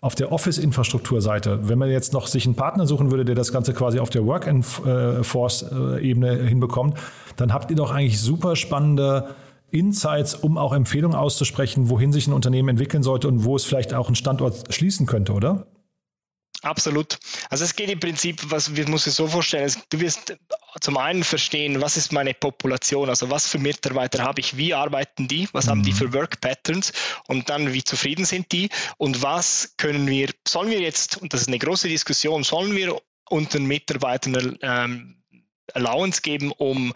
auf 0.00 0.16
der 0.16 0.32
Office-Infrastrukturseite. 0.32 1.68
Wenn 1.68 1.78
man 1.78 1.90
jetzt 1.90 2.12
noch 2.12 2.26
sich 2.26 2.46
einen 2.46 2.56
Partner 2.56 2.88
suchen 2.88 3.12
würde, 3.12 3.24
der 3.24 3.36
das 3.36 3.52
Ganze 3.52 3.74
quasi 3.74 4.00
auf 4.00 4.10
der 4.10 4.26
Work-and-Force-Ebene 4.26 6.34
hinbekommt, 6.34 6.98
dann 7.36 7.52
habt 7.52 7.70
ihr 7.70 7.76
doch 7.76 7.92
eigentlich 7.92 8.20
super 8.20 8.56
spannende 8.56 9.28
Insights, 9.70 10.34
um 10.34 10.58
auch 10.58 10.72
Empfehlungen 10.72 11.16
auszusprechen, 11.16 11.90
wohin 11.90 12.12
sich 12.12 12.26
ein 12.26 12.32
Unternehmen 12.32 12.70
entwickeln 12.70 13.04
sollte 13.04 13.28
und 13.28 13.44
wo 13.44 13.54
es 13.54 13.64
vielleicht 13.64 13.94
auch 13.94 14.08
einen 14.08 14.16
Standort 14.16 14.74
schließen 14.74 15.06
könnte, 15.06 15.32
oder? 15.32 15.68
Absolut. 16.64 17.18
Also 17.50 17.64
es 17.64 17.76
geht 17.76 17.90
im 17.90 18.00
Prinzip, 18.00 18.40
was 18.50 18.74
wir 18.74 18.88
muss 18.88 19.06
es 19.06 19.16
so 19.16 19.28
vorstellen, 19.28 19.70
du 19.90 20.00
wirst 20.00 20.34
zum 20.80 20.96
einen 20.96 21.22
verstehen, 21.22 21.82
was 21.82 21.98
ist 21.98 22.10
meine 22.10 22.32
Population, 22.32 23.10
also 23.10 23.30
was 23.30 23.46
für 23.46 23.58
Mitarbeiter 23.58 24.22
habe 24.22 24.40
ich, 24.40 24.56
wie 24.56 24.72
arbeiten 24.72 25.28
die, 25.28 25.46
was 25.52 25.66
mhm. 25.66 25.70
haben 25.70 25.82
die 25.82 25.92
mhm. 25.92 25.96
für 25.96 26.12
Work 26.14 26.40
Patterns 26.40 26.92
und 27.28 27.50
dann 27.50 27.74
wie 27.74 27.84
zufrieden 27.84 28.24
sind 28.24 28.50
die 28.50 28.70
und 28.96 29.22
was 29.22 29.74
können 29.76 30.06
wir, 30.06 30.30
sollen 30.48 30.70
wir 30.70 30.80
jetzt, 30.80 31.18
und 31.18 31.34
das 31.34 31.42
ist 31.42 31.48
eine 31.48 31.58
große 31.58 31.88
Diskussion, 31.88 32.44
sollen 32.44 32.74
wir 32.74 32.98
unseren 33.28 33.66
Mitarbeitern 33.66 34.58
ähm, 34.62 35.22
Allowance 35.74 36.22
geben, 36.22 36.50
um 36.52 36.94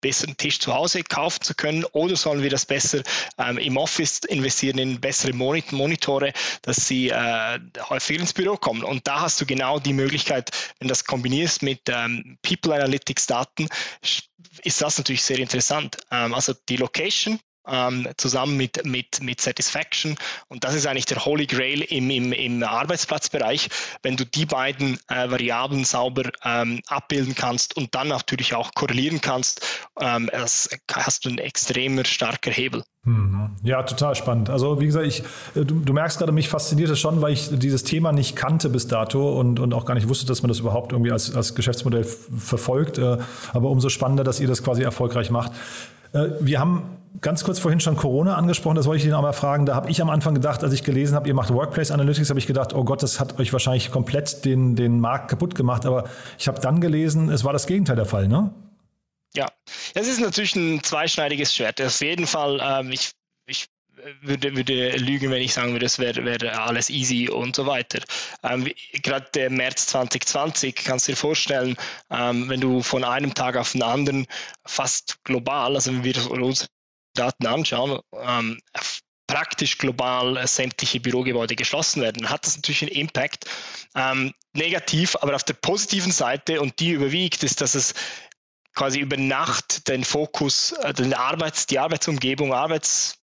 besseren 0.00 0.36
Tisch 0.36 0.58
zu 0.60 0.74
Hause 0.74 1.02
kaufen 1.02 1.42
zu 1.42 1.54
können 1.54 1.84
oder 1.92 2.16
sollen 2.16 2.42
wir 2.42 2.50
das 2.50 2.66
besser 2.66 3.02
ähm, 3.38 3.58
im 3.58 3.76
Office 3.76 4.20
investieren 4.28 4.78
in 4.78 5.00
bessere 5.00 5.32
Monitore, 5.32 6.32
dass 6.62 6.86
sie 6.86 7.10
äh, 7.10 7.58
häufiger 7.88 8.20
ins 8.20 8.32
Büro 8.32 8.56
kommen. 8.56 8.84
Und 8.84 9.06
da 9.06 9.20
hast 9.22 9.40
du 9.40 9.46
genau 9.46 9.78
die 9.78 9.92
Möglichkeit, 9.92 10.50
wenn 10.78 10.88
du 10.88 10.92
das 10.92 11.04
kombinierst 11.04 11.62
mit 11.62 11.80
ähm, 11.88 12.38
People 12.42 12.74
Analytics 12.74 13.26
Daten, 13.26 13.68
ist 14.62 14.82
das 14.82 14.98
natürlich 14.98 15.22
sehr 15.22 15.38
interessant. 15.38 15.96
Ähm, 16.10 16.34
also 16.34 16.54
die 16.68 16.76
Location, 16.76 17.40
ähm, 17.66 18.08
zusammen 18.16 18.56
mit, 18.56 18.84
mit, 18.84 19.20
mit 19.22 19.40
Satisfaction. 19.40 20.16
Und 20.48 20.64
das 20.64 20.74
ist 20.74 20.86
eigentlich 20.86 21.06
der 21.06 21.24
Holy 21.24 21.46
Grail 21.46 21.82
im, 21.82 22.10
im, 22.10 22.32
im 22.32 22.62
Arbeitsplatzbereich, 22.62 23.68
wenn 24.02 24.16
du 24.16 24.24
die 24.24 24.46
beiden 24.46 24.98
äh, 25.08 25.30
Variablen 25.30 25.84
sauber 25.84 26.30
ähm, 26.44 26.80
abbilden 26.86 27.34
kannst 27.34 27.76
und 27.76 27.94
dann 27.94 28.08
natürlich 28.08 28.54
auch 28.54 28.72
korrelieren 28.74 29.20
kannst, 29.20 29.66
ähm, 30.00 30.30
hast 30.32 31.24
du 31.24 31.28
einen 31.28 31.38
extremer 31.38 32.04
starker 32.04 32.50
Hebel. 32.50 32.84
Mhm. 33.06 33.50
Ja, 33.62 33.84
total 33.84 34.16
spannend. 34.16 34.50
Also 34.50 34.80
wie 34.80 34.86
gesagt, 34.86 35.06
ich, 35.06 35.22
du, 35.54 35.62
du, 35.62 35.92
merkst 35.92 36.18
gerade, 36.18 36.32
mich 36.32 36.48
fasziniert 36.48 36.90
es 36.90 36.98
schon, 36.98 37.22
weil 37.22 37.32
ich 37.32 37.48
dieses 37.52 37.84
Thema 37.84 38.10
nicht 38.10 38.34
kannte 38.34 38.68
bis 38.68 38.88
dato 38.88 39.38
und, 39.38 39.60
und 39.60 39.72
auch 39.74 39.84
gar 39.84 39.94
nicht 39.94 40.08
wusste, 40.08 40.26
dass 40.26 40.42
man 40.42 40.48
das 40.48 40.58
überhaupt 40.58 40.90
irgendwie 40.90 41.12
als, 41.12 41.34
als 41.34 41.54
Geschäftsmodell 41.54 42.02
verfolgt. 42.04 42.98
Äh, 42.98 43.18
aber 43.52 43.70
umso 43.70 43.90
spannender, 43.90 44.24
dass 44.24 44.40
ihr 44.40 44.48
das 44.48 44.64
quasi 44.64 44.82
erfolgreich 44.82 45.30
macht. 45.30 45.52
Äh, 46.16 46.30
wir 46.40 46.58
haben 46.60 46.96
ganz 47.20 47.44
kurz 47.44 47.58
vorhin 47.58 47.80
schon 47.80 47.96
Corona 47.96 48.36
angesprochen, 48.36 48.76
das 48.76 48.86
wollte 48.86 48.98
ich 48.98 49.04
Ihnen 49.04 49.14
auch 49.14 49.22
mal 49.22 49.32
fragen. 49.32 49.66
Da 49.66 49.74
habe 49.74 49.90
ich 49.90 50.00
am 50.02 50.10
Anfang 50.10 50.34
gedacht, 50.34 50.62
als 50.62 50.72
ich 50.72 50.82
gelesen 50.82 51.14
habe, 51.14 51.28
ihr 51.28 51.34
macht 51.34 51.52
Workplace 51.52 51.90
Analytics, 51.90 52.30
habe 52.30 52.38
ich 52.38 52.46
gedacht, 52.46 52.74
oh 52.74 52.84
Gott, 52.84 53.02
das 53.02 53.20
hat 53.20 53.38
euch 53.38 53.52
wahrscheinlich 53.52 53.90
komplett 53.90 54.44
den, 54.44 54.76
den 54.76 55.00
Markt 55.00 55.28
kaputt 55.28 55.54
gemacht. 55.54 55.86
Aber 55.86 56.04
ich 56.38 56.48
habe 56.48 56.60
dann 56.60 56.80
gelesen, 56.80 57.30
es 57.30 57.44
war 57.44 57.52
das 57.52 57.66
Gegenteil 57.66 57.96
der 57.96 58.06
Fall, 58.06 58.28
ne? 58.28 58.52
Ja, 59.34 59.48
das 59.94 60.08
ist 60.08 60.20
natürlich 60.20 60.56
ein 60.56 60.82
zweischneidiges 60.82 61.54
Schwert. 61.54 61.80
Auf 61.82 62.00
jeden 62.00 62.26
Fall, 62.26 62.60
ähm, 62.62 62.90
ich, 62.90 63.12
ich 63.46 63.66
würde, 64.20 64.56
würde 64.56 64.96
lügen, 64.96 65.30
wenn 65.30 65.42
ich 65.42 65.54
sagen 65.54 65.72
würde, 65.72 65.86
es 65.86 65.98
wäre 65.98 66.24
wär 66.24 66.62
alles 66.62 66.90
easy 66.90 67.28
und 67.28 67.56
so 67.56 67.66
weiter. 67.66 68.00
Ähm, 68.42 68.70
Gerade 69.02 69.26
der 69.34 69.50
März 69.50 69.86
2020 69.86 70.74
kannst 70.74 71.08
du 71.08 71.12
dir 71.12 71.16
vorstellen, 71.16 71.76
ähm, 72.10 72.48
wenn 72.48 72.60
du 72.60 72.82
von 72.82 73.04
einem 73.04 73.34
Tag 73.34 73.56
auf 73.56 73.72
den 73.72 73.82
anderen 73.82 74.26
fast 74.64 75.22
global, 75.24 75.74
also 75.74 75.92
wenn 75.92 76.04
wir 76.04 76.30
uns 76.30 76.66
Daten 77.14 77.46
anschauen, 77.46 78.00
ähm, 78.20 78.60
praktisch 79.26 79.78
global 79.78 80.46
sämtliche 80.46 81.00
Bürogebäude 81.00 81.56
geschlossen 81.56 82.02
werden, 82.02 82.30
hat 82.30 82.46
das 82.46 82.56
natürlich 82.56 82.82
einen 82.82 82.92
Impact. 82.92 83.46
Ähm, 83.96 84.32
negativ, 84.52 85.16
aber 85.20 85.34
auf 85.34 85.42
der 85.42 85.54
positiven 85.54 86.12
Seite 86.12 86.60
und 86.60 86.78
die 86.78 86.92
überwiegt, 86.92 87.42
ist, 87.42 87.60
dass 87.60 87.74
es 87.74 87.94
quasi 88.74 89.00
über 89.00 89.16
Nacht 89.16 89.88
den 89.88 90.04
Fokus, 90.04 90.72
äh, 90.72 90.94
den 90.94 91.14
Arbeits, 91.14 91.66
die 91.66 91.78
Arbeitsumgebung, 91.78 92.52
Arbeits 92.52 93.18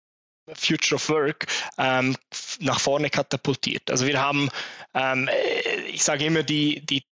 Future 0.55 0.96
of 0.96 1.09
Work 1.09 1.46
ähm, 1.78 2.16
nach 2.61 2.81
vorne 2.81 3.11
katapultiert. 3.11 3.90
Also 3.90 4.07
wir 4.07 4.20
haben, 4.20 4.48
ähm, 4.94 5.28
äh, 5.28 5.81
ich 5.83 6.02
sage 6.02 6.26
immer, 6.26 6.42
die, 6.42 6.85
die 6.85 7.05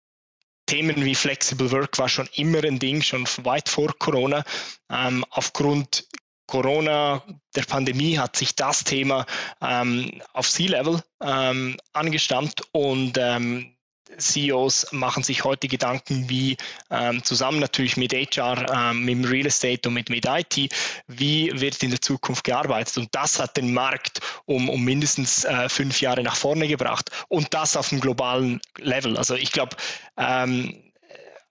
Themen 0.66 1.04
wie 1.04 1.14
Flexible 1.14 1.70
Work 1.70 1.98
war 1.98 2.08
schon 2.08 2.28
immer 2.34 2.62
ein 2.62 2.78
Ding, 2.78 3.02
schon 3.02 3.26
weit 3.42 3.68
vor 3.68 3.92
Corona. 3.98 4.44
Ähm, 4.90 5.24
aufgrund 5.30 6.06
Corona, 6.46 7.22
der 7.54 7.62
Pandemie 7.62 8.18
hat 8.18 8.36
sich 8.36 8.54
das 8.54 8.84
Thema 8.84 9.26
ähm, 9.60 10.20
auf 10.32 10.48
C-Level 10.48 11.02
ähm, 11.22 11.76
angestammt 11.92 12.62
und 12.72 13.16
ähm, 13.18 13.77
CEOs 14.16 14.92
machen 14.92 15.22
sich 15.22 15.44
heute 15.44 15.68
Gedanken, 15.68 16.28
wie 16.28 16.56
ähm, 16.90 17.22
zusammen 17.22 17.60
natürlich 17.60 17.96
mit 17.96 18.12
HR, 18.12 18.90
ähm, 18.90 19.04
mit 19.04 19.28
Real 19.30 19.46
Estate 19.46 19.88
und 19.88 19.94
mit, 19.94 20.10
mit 20.10 20.26
IT, 20.26 20.72
wie 21.06 21.50
wird 21.60 21.82
in 21.82 21.90
der 21.90 22.00
Zukunft 22.00 22.44
gearbeitet. 22.44 22.96
Und 22.98 23.14
das 23.14 23.38
hat 23.38 23.56
den 23.56 23.72
Markt 23.72 24.20
um, 24.46 24.68
um 24.68 24.84
mindestens 24.84 25.44
äh, 25.44 25.68
fünf 25.68 26.00
Jahre 26.00 26.22
nach 26.22 26.36
vorne 26.36 26.68
gebracht 26.68 27.10
und 27.28 27.52
das 27.54 27.76
auf 27.76 27.90
dem 27.90 28.00
globalen 28.00 28.60
Level. 28.78 29.16
Also 29.16 29.34
ich 29.34 29.52
glaube, 29.52 29.76
ähm, 30.16 30.87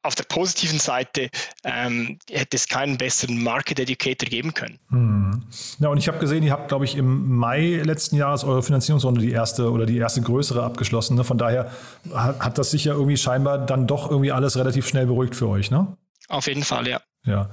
auf 0.03 0.15
der 0.15 0.23
positiven 0.23 0.79
Seite 0.79 1.29
ähm, 1.63 2.17
hätte 2.29 2.55
es 2.55 2.67
keinen 2.67 2.97
besseren 2.97 3.43
Market 3.43 3.79
Educator 3.79 4.29
geben 4.29 4.53
können. 4.53 4.79
Hm. 4.89 5.43
Ja, 5.79 5.89
und 5.89 5.97
ich 5.97 6.07
habe 6.07 6.19
gesehen, 6.19 6.43
ihr 6.43 6.51
habt, 6.51 6.69
glaube 6.69 6.85
ich, 6.85 6.95
im 6.95 7.35
Mai 7.35 7.81
letzten 7.83 8.15
Jahres 8.15 8.43
eure 8.43 8.63
Finanzierungsrunde 8.63 9.21
die 9.21 9.31
erste 9.31 9.71
oder 9.71 9.85
die 9.85 9.97
erste 9.97 10.21
größere 10.21 10.63
abgeschlossen. 10.63 11.15
Ne? 11.15 11.23
Von 11.23 11.37
daher 11.37 11.71
hat, 12.13 12.39
hat 12.39 12.57
das 12.57 12.71
sicher 12.71 12.93
irgendwie 12.93 13.17
scheinbar 13.17 13.57
dann 13.57 13.87
doch 13.87 14.09
irgendwie 14.09 14.31
alles 14.31 14.57
relativ 14.57 14.87
schnell 14.87 15.07
beruhigt 15.07 15.35
für 15.35 15.47
euch, 15.47 15.71
ne? 15.71 15.97
Auf 16.29 16.47
jeden 16.47 16.63
Fall, 16.63 16.87
ja. 16.87 17.01
Ja. 17.25 17.49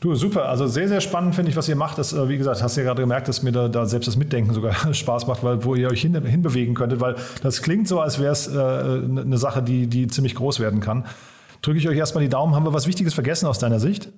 Du, 0.00 0.14
super. 0.14 0.48
Also 0.48 0.66
sehr, 0.66 0.88
sehr 0.88 1.00
spannend 1.00 1.34
finde 1.34 1.50
ich, 1.50 1.56
was 1.56 1.68
ihr 1.68 1.76
macht. 1.76 1.98
Das, 1.98 2.12
äh, 2.12 2.28
wie 2.28 2.36
gesagt, 2.36 2.62
hast 2.62 2.76
du 2.76 2.82
ja 2.82 2.86
gerade 2.86 3.02
gemerkt, 3.02 3.28
dass 3.28 3.42
mir 3.42 3.52
da, 3.52 3.68
da, 3.68 3.86
selbst 3.86 4.06
das 4.06 4.16
Mitdenken 4.16 4.52
sogar 4.52 4.74
Spaß 4.94 5.26
macht, 5.26 5.42
weil 5.42 5.64
wo 5.64 5.74
ihr 5.74 5.90
euch 5.90 6.02
hin, 6.02 6.22
hinbewegen 6.24 6.74
könntet, 6.74 7.00
weil 7.00 7.16
das 7.42 7.62
klingt 7.62 7.88
so, 7.88 8.00
als 8.00 8.18
wäre 8.18 8.32
es 8.32 8.46
äh, 8.46 8.58
eine 8.58 9.24
ne 9.24 9.38
Sache, 9.38 9.62
die, 9.62 9.86
die 9.86 10.06
ziemlich 10.06 10.34
groß 10.34 10.60
werden 10.60 10.80
kann 10.80 11.06
drücke 11.62 11.78
ich 11.78 11.88
euch 11.88 11.98
erstmal 11.98 12.24
die 12.24 12.30
Daumen. 12.30 12.54
Haben 12.54 12.64
wir 12.64 12.72
was 12.72 12.86
Wichtiges 12.86 13.14
vergessen 13.14 13.46
aus 13.46 13.58
deiner 13.58 13.80
Sicht? 13.80 14.08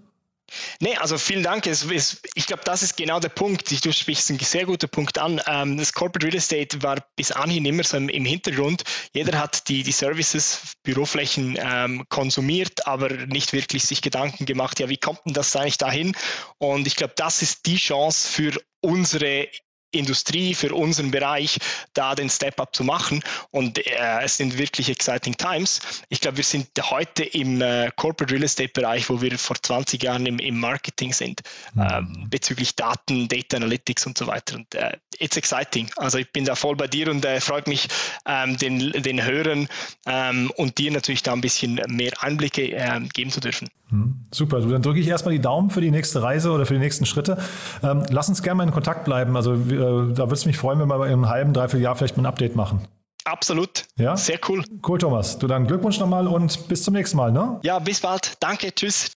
Nee, 0.81 0.97
also 0.97 1.19
vielen 1.19 1.43
Dank. 1.43 1.67
Es, 1.67 1.85
es, 1.91 2.23
ich 2.35 2.47
glaube, 2.47 2.63
das 2.65 2.83
ist 2.83 2.97
genau 2.97 3.21
der 3.21 3.29
Punkt. 3.29 3.85
Du 3.85 3.93
sprichst 3.93 4.31
einen 4.31 4.39
sehr 4.39 4.65
guter 4.65 4.87
Punkt 4.87 5.19
an. 5.19 5.41
Ähm, 5.47 5.77
das 5.77 5.93
Corporate 5.93 6.27
Real 6.27 6.37
Estate 6.37 6.83
war 6.83 6.97
bis 7.17 7.33
anhin 7.33 7.67
immer 7.67 7.85
so 7.85 7.97
im, 7.97 8.09
im 8.09 8.25
Hintergrund. 8.25 8.85
Jeder 9.13 9.39
hat 9.39 9.69
die, 9.69 9.83
die 9.83 9.93
Services, 9.93 10.73
Büroflächen 10.85 11.59
ähm, 11.61 12.05
konsumiert, 12.09 12.87
aber 12.87 13.11
nicht 13.11 13.53
wirklich 13.53 13.83
sich 13.85 14.01
Gedanken 14.01 14.47
gemacht, 14.47 14.81
ja, 14.81 14.89
wie 14.89 14.97
kommt 14.97 15.21
denn 15.27 15.35
das 15.35 15.55
eigentlich 15.55 15.79
dahin? 15.79 16.17
Und 16.59 16.87
ich 16.87 16.97
glaube, 16.97 17.13
das 17.17 17.43
ist 17.43 17.67
die 17.67 17.77
Chance 17.77 18.29
für 18.29 18.53
unsere 18.81 19.49
Industrie, 19.91 20.55
für 20.55 20.75
unseren 20.75 21.11
Bereich, 21.11 21.59
da 21.95 22.15
den 22.15 22.29
Step-up 22.29 22.75
zu 22.75 22.85
machen. 22.85 23.23
Und 23.51 23.79
äh, 23.79 24.23
es 24.23 24.37
sind 24.37 24.59
wirklich 24.59 24.89
exciting 24.89 25.37
times. 25.37 25.81
Ich 26.09 26.21
glaube, 26.21 26.39
wir 26.39 26.45
sind 26.45 26.69
heute 26.83 27.25
im 27.25 27.61
äh, 27.61 27.91
Corporate 27.97 28.33
Real 28.33 28.45
Estate-Bereich, 28.45 29.09
wo 29.09 29.21
wir 29.21 29.39
vor 29.39 29.57
20 29.61 30.03
Jahren 30.03 30.27
im, 30.27 30.39
im 30.39 30.59
Marketing 30.59 31.13
sind, 31.13 31.41
mhm. 31.75 31.83
äh, 31.83 32.03
bezüglich 32.29 32.75
Daten, 32.77 33.29
Data 33.29 33.57
Analytics 33.57 34.07
und 34.07 34.19
so 34.19 34.27
weiter. 34.27 34.57
Und 34.57 34.75
äh, 34.75 34.97
it's 35.19 35.37
exciting. 35.37 35.91
Also 35.97 36.19
ich 36.19 36.31
bin 36.33 36.45
da 36.45 36.55
voll 36.55 36.77
bei 36.77 36.87
dir 36.87 37.11
und 37.11 37.25
äh, 37.25 37.41
freut 37.41 37.67
mich, 37.67 37.89
ähm, 38.27 38.57
den, 38.57 38.93
den 38.93 39.25
Hörern 39.25 39.69
ähm, 40.07 40.51
und 40.57 40.79
dir 40.79 40.91
natürlich 40.93 41.23
da 41.23 41.33
ein 41.33 41.41
bisschen 41.41 41.81
mehr 41.89 42.13
Einblicke 42.21 42.63
ähm, 42.63 43.09
geben 43.09 43.31
zu 43.31 43.41
dürfen. 43.41 43.69
Mhm. 43.91 44.17
Super, 44.31 44.61
dann 44.61 44.83
drücke 44.83 45.01
ich 45.01 45.09
erstmal 45.09 45.35
die 45.35 45.41
Daumen 45.41 45.71
für 45.71 45.81
die 45.81 45.91
nächste 45.91 46.23
Reise 46.23 46.51
oder 46.51 46.67
für 46.67 46.75
die 46.75 46.81
nächsten 46.81 47.07
Schritte. 47.07 47.39
Ähm, 47.83 48.05
lass 48.11 48.29
uns 48.29 48.43
gerne 48.43 48.59
mal 48.59 48.65
in 48.65 48.73
Kontakt 48.73 49.05
bleiben. 49.05 49.37
Also 49.37 49.71
wir 49.71 49.78
äh, 49.79 50.13
da 50.15 50.25
würde 50.25 50.35
es 50.35 50.47
mich 50.47 50.59
freuen, 50.59 50.79
wenn 50.79 50.89
wir 50.89 50.97
in 51.07 51.13
einem 51.13 51.29
halben, 51.29 51.53
dreiviertel 51.53 51.83
Jahr 51.83 51.97
vielleicht 51.97 52.17
mal 52.17 52.25
ein 52.25 52.27
Update 52.27 52.57
machen. 52.57 52.87
Absolut. 53.25 53.87
Ja? 53.97 54.17
Sehr 54.17 54.39
cool. 54.49 54.65
Cool, 54.87 54.99
Thomas. 54.99 55.39
Du 55.39 55.47
dann 55.47 55.67
Glückwunsch 55.67 55.99
nochmal 55.99 56.27
und 56.27 56.69
bis 56.69 56.83
zum 56.83 56.95
nächsten 56.95 57.17
Mal. 57.17 57.33
Ne? 57.33 57.61
Ja, 57.63 57.79
bis 57.79 58.01
bald. 58.01 58.37
Danke. 58.41 58.75
Tschüss. 58.75 59.13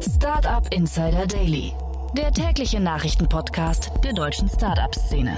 Startup 0.00 0.62
Insider 0.72 1.26
Daily, 1.26 1.72
der 2.16 2.32
tägliche 2.32 2.80
Nachrichtenpodcast 2.80 3.90
der 4.04 4.12
deutschen 4.12 4.48
Startup-Szene. 4.48 5.36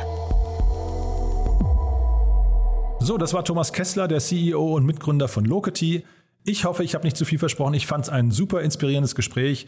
So, 2.98 3.16
das 3.16 3.32
war 3.32 3.44
Thomas 3.44 3.72
Kessler, 3.72 4.08
der 4.08 4.20
CEO 4.20 4.76
und 4.76 4.84
Mitgründer 4.84 5.28
von 5.28 5.46
Locity. 5.46 6.04
Ich 6.44 6.64
hoffe, 6.66 6.84
ich 6.84 6.94
habe 6.94 7.04
nicht 7.04 7.16
zu 7.16 7.24
viel 7.24 7.38
versprochen. 7.38 7.72
Ich 7.74 7.86
fand 7.86 8.04
es 8.04 8.10
ein 8.10 8.30
super 8.30 8.60
inspirierendes 8.60 9.14
Gespräch. 9.14 9.66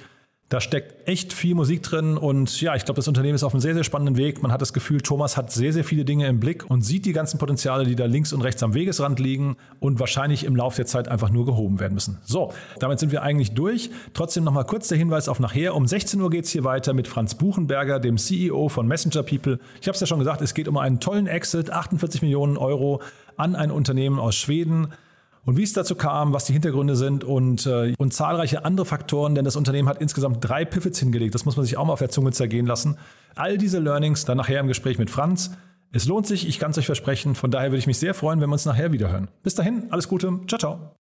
Da 0.53 0.61
steckt 0.61 1.09
echt 1.09 1.33
viel 1.33 1.55
Musik 1.55 1.83
drin 1.83 2.19
und 2.19 2.61
ja, 2.61 2.77
ich 2.77 2.85
glaube, 2.85 2.97
das 2.97 3.09
Unternehmen 3.09 3.35
ist 3.35 3.43
auf 3.43 3.55
einem 3.55 3.63
sehr, 3.63 3.73
sehr 3.73 3.85
spannenden 3.85 4.19
Weg. 4.19 4.43
Man 4.43 4.53
hat 4.53 4.61
das 4.61 4.75
Gefühl, 4.75 5.01
Thomas 5.01 5.39
hat 5.39 5.51
sehr, 5.51 5.73
sehr 5.73 5.83
viele 5.83 6.05
Dinge 6.05 6.27
im 6.27 6.41
Blick 6.41 6.69
und 6.69 6.83
sieht 6.83 7.07
die 7.07 7.15
ganzen 7.15 7.39
Potenziale, 7.39 7.87
die 7.87 7.97
da 7.97 8.05
links 8.05 8.35
und 8.35 8.43
rechts 8.43 8.63
am 8.63 8.75
Wegesrand 8.75 9.19
liegen 9.19 9.57
und 9.81 9.99
wahrscheinlich 9.99 10.45
im 10.45 10.55
Laufe 10.55 10.77
der 10.77 10.85
Zeit 10.85 11.09
einfach 11.09 11.31
nur 11.31 11.47
gehoben 11.47 11.81
werden 11.81 11.95
müssen. 11.95 12.19
So, 12.25 12.53
damit 12.81 12.99
sind 12.99 13.13
wir 13.13 13.23
eigentlich 13.23 13.53
durch. 13.53 13.89
Trotzdem 14.13 14.45
nochmal 14.45 14.67
kurz 14.67 14.89
der 14.89 14.99
Hinweis 14.99 15.27
auf 15.27 15.41
nachher. 15.41 15.75
Um 15.75 15.87
16 15.87 16.21
Uhr 16.21 16.29
geht 16.29 16.45
es 16.45 16.51
hier 16.51 16.65
weiter 16.65 16.93
mit 16.93 17.09
Franz 17.09 17.35
Buchenberger, 17.35 17.99
dem 17.99 18.19
CEO 18.19 18.69
von 18.69 18.87
Messenger 18.87 19.23
People. 19.23 19.59
Ich 19.81 19.89
habe 19.89 19.95
es 19.95 20.01
ja 20.01 20.07
schon 20.07 20.19
gesagt, 20.19 20.43
es 20.43 20.53
geht 20.53 20.69
um 20.69 20.77
einen 20.77 21.01
tollen 21.01 21.29
Exit, 21.29 21.71
48 21.71 22.21
Millionen 22.21 22.59
Euro 22.59 23.01
an 23.39 23.57
ein 23.57 23.71
Unternehmen 23.71 24.19
aus 24.19 24.35
Schweden. 24.35 24.89
Und 25.45 25.57
wie 25.57 25.65
es 25.65 25.73
dazu 25.73 25.97
kam, 25.97 26.33
was 26.33 26.45
die 26.45 26.53
Hintergründe 26.53 26.95
sind 26.95 27.25
und, 27.25 27.67
äh, 27.67 27.95
und 27.99 28.15
zahlreiche 28.15 28.65
andere 28.65 28.87
Faktoren, 28.87 29.35
denn 29.35 29.45
das 29.45 29.57
Unternehmen 29.57 29.89
hat 29.89 30.01
insgesamt 30.01 30.39
drei 30.41 30.65
Pivots 30.65 31.01
hingelegt. 31.01 31.35
Das 31.35 31.45
muss 31.45 31.57
man 31.57 31.67
sich 31.67 31.77
auch 31.77 31.85
mal 31.85 31.93
auf 31.93 31.99
der 31.99 32.11
Zunge 32.11 32.31
zergehen 32.31 32.67
lassen. 32.67 32.97
All 33.35 33.59
diese 33.59 33.81
Learnings 33.81 34.25
dann 34.25 34.37
nachher 34.37 34.61
im 34.61 34.69
Gespräch 34.69 34.99
mit 34.99 35.11
Franz. 35.11 35.51
Es 35.91 36.07
lohnt 36.07 36.27
sich, 36.27 36.49
ich 36.49 36.59
kann 36.59 36.71
es 36.71 36.79
euch 36.79 36.87
versprechen. 36.87 37.35
Von 37.35 37.51
daher 37.51 37.71
würde 37.71 37.79
ich 37.79 37.87
mich 37.87 37.99
sehr 37.99 38.15
freuen, 38.15 38.41
wenn 38.41 38.49
wir 38.49 38.55
uns 38.55 38.65
nachher 38.67 38.93
wieder 38.93 39.11
hören. 39.11 39.29
Bis 39.43 39.55
dahin, 39.55 39.89
alles 39.91 40.09
Gute. 40.09 40.41
Ciao, 40.47 40.59
ciao. 40.59 41.02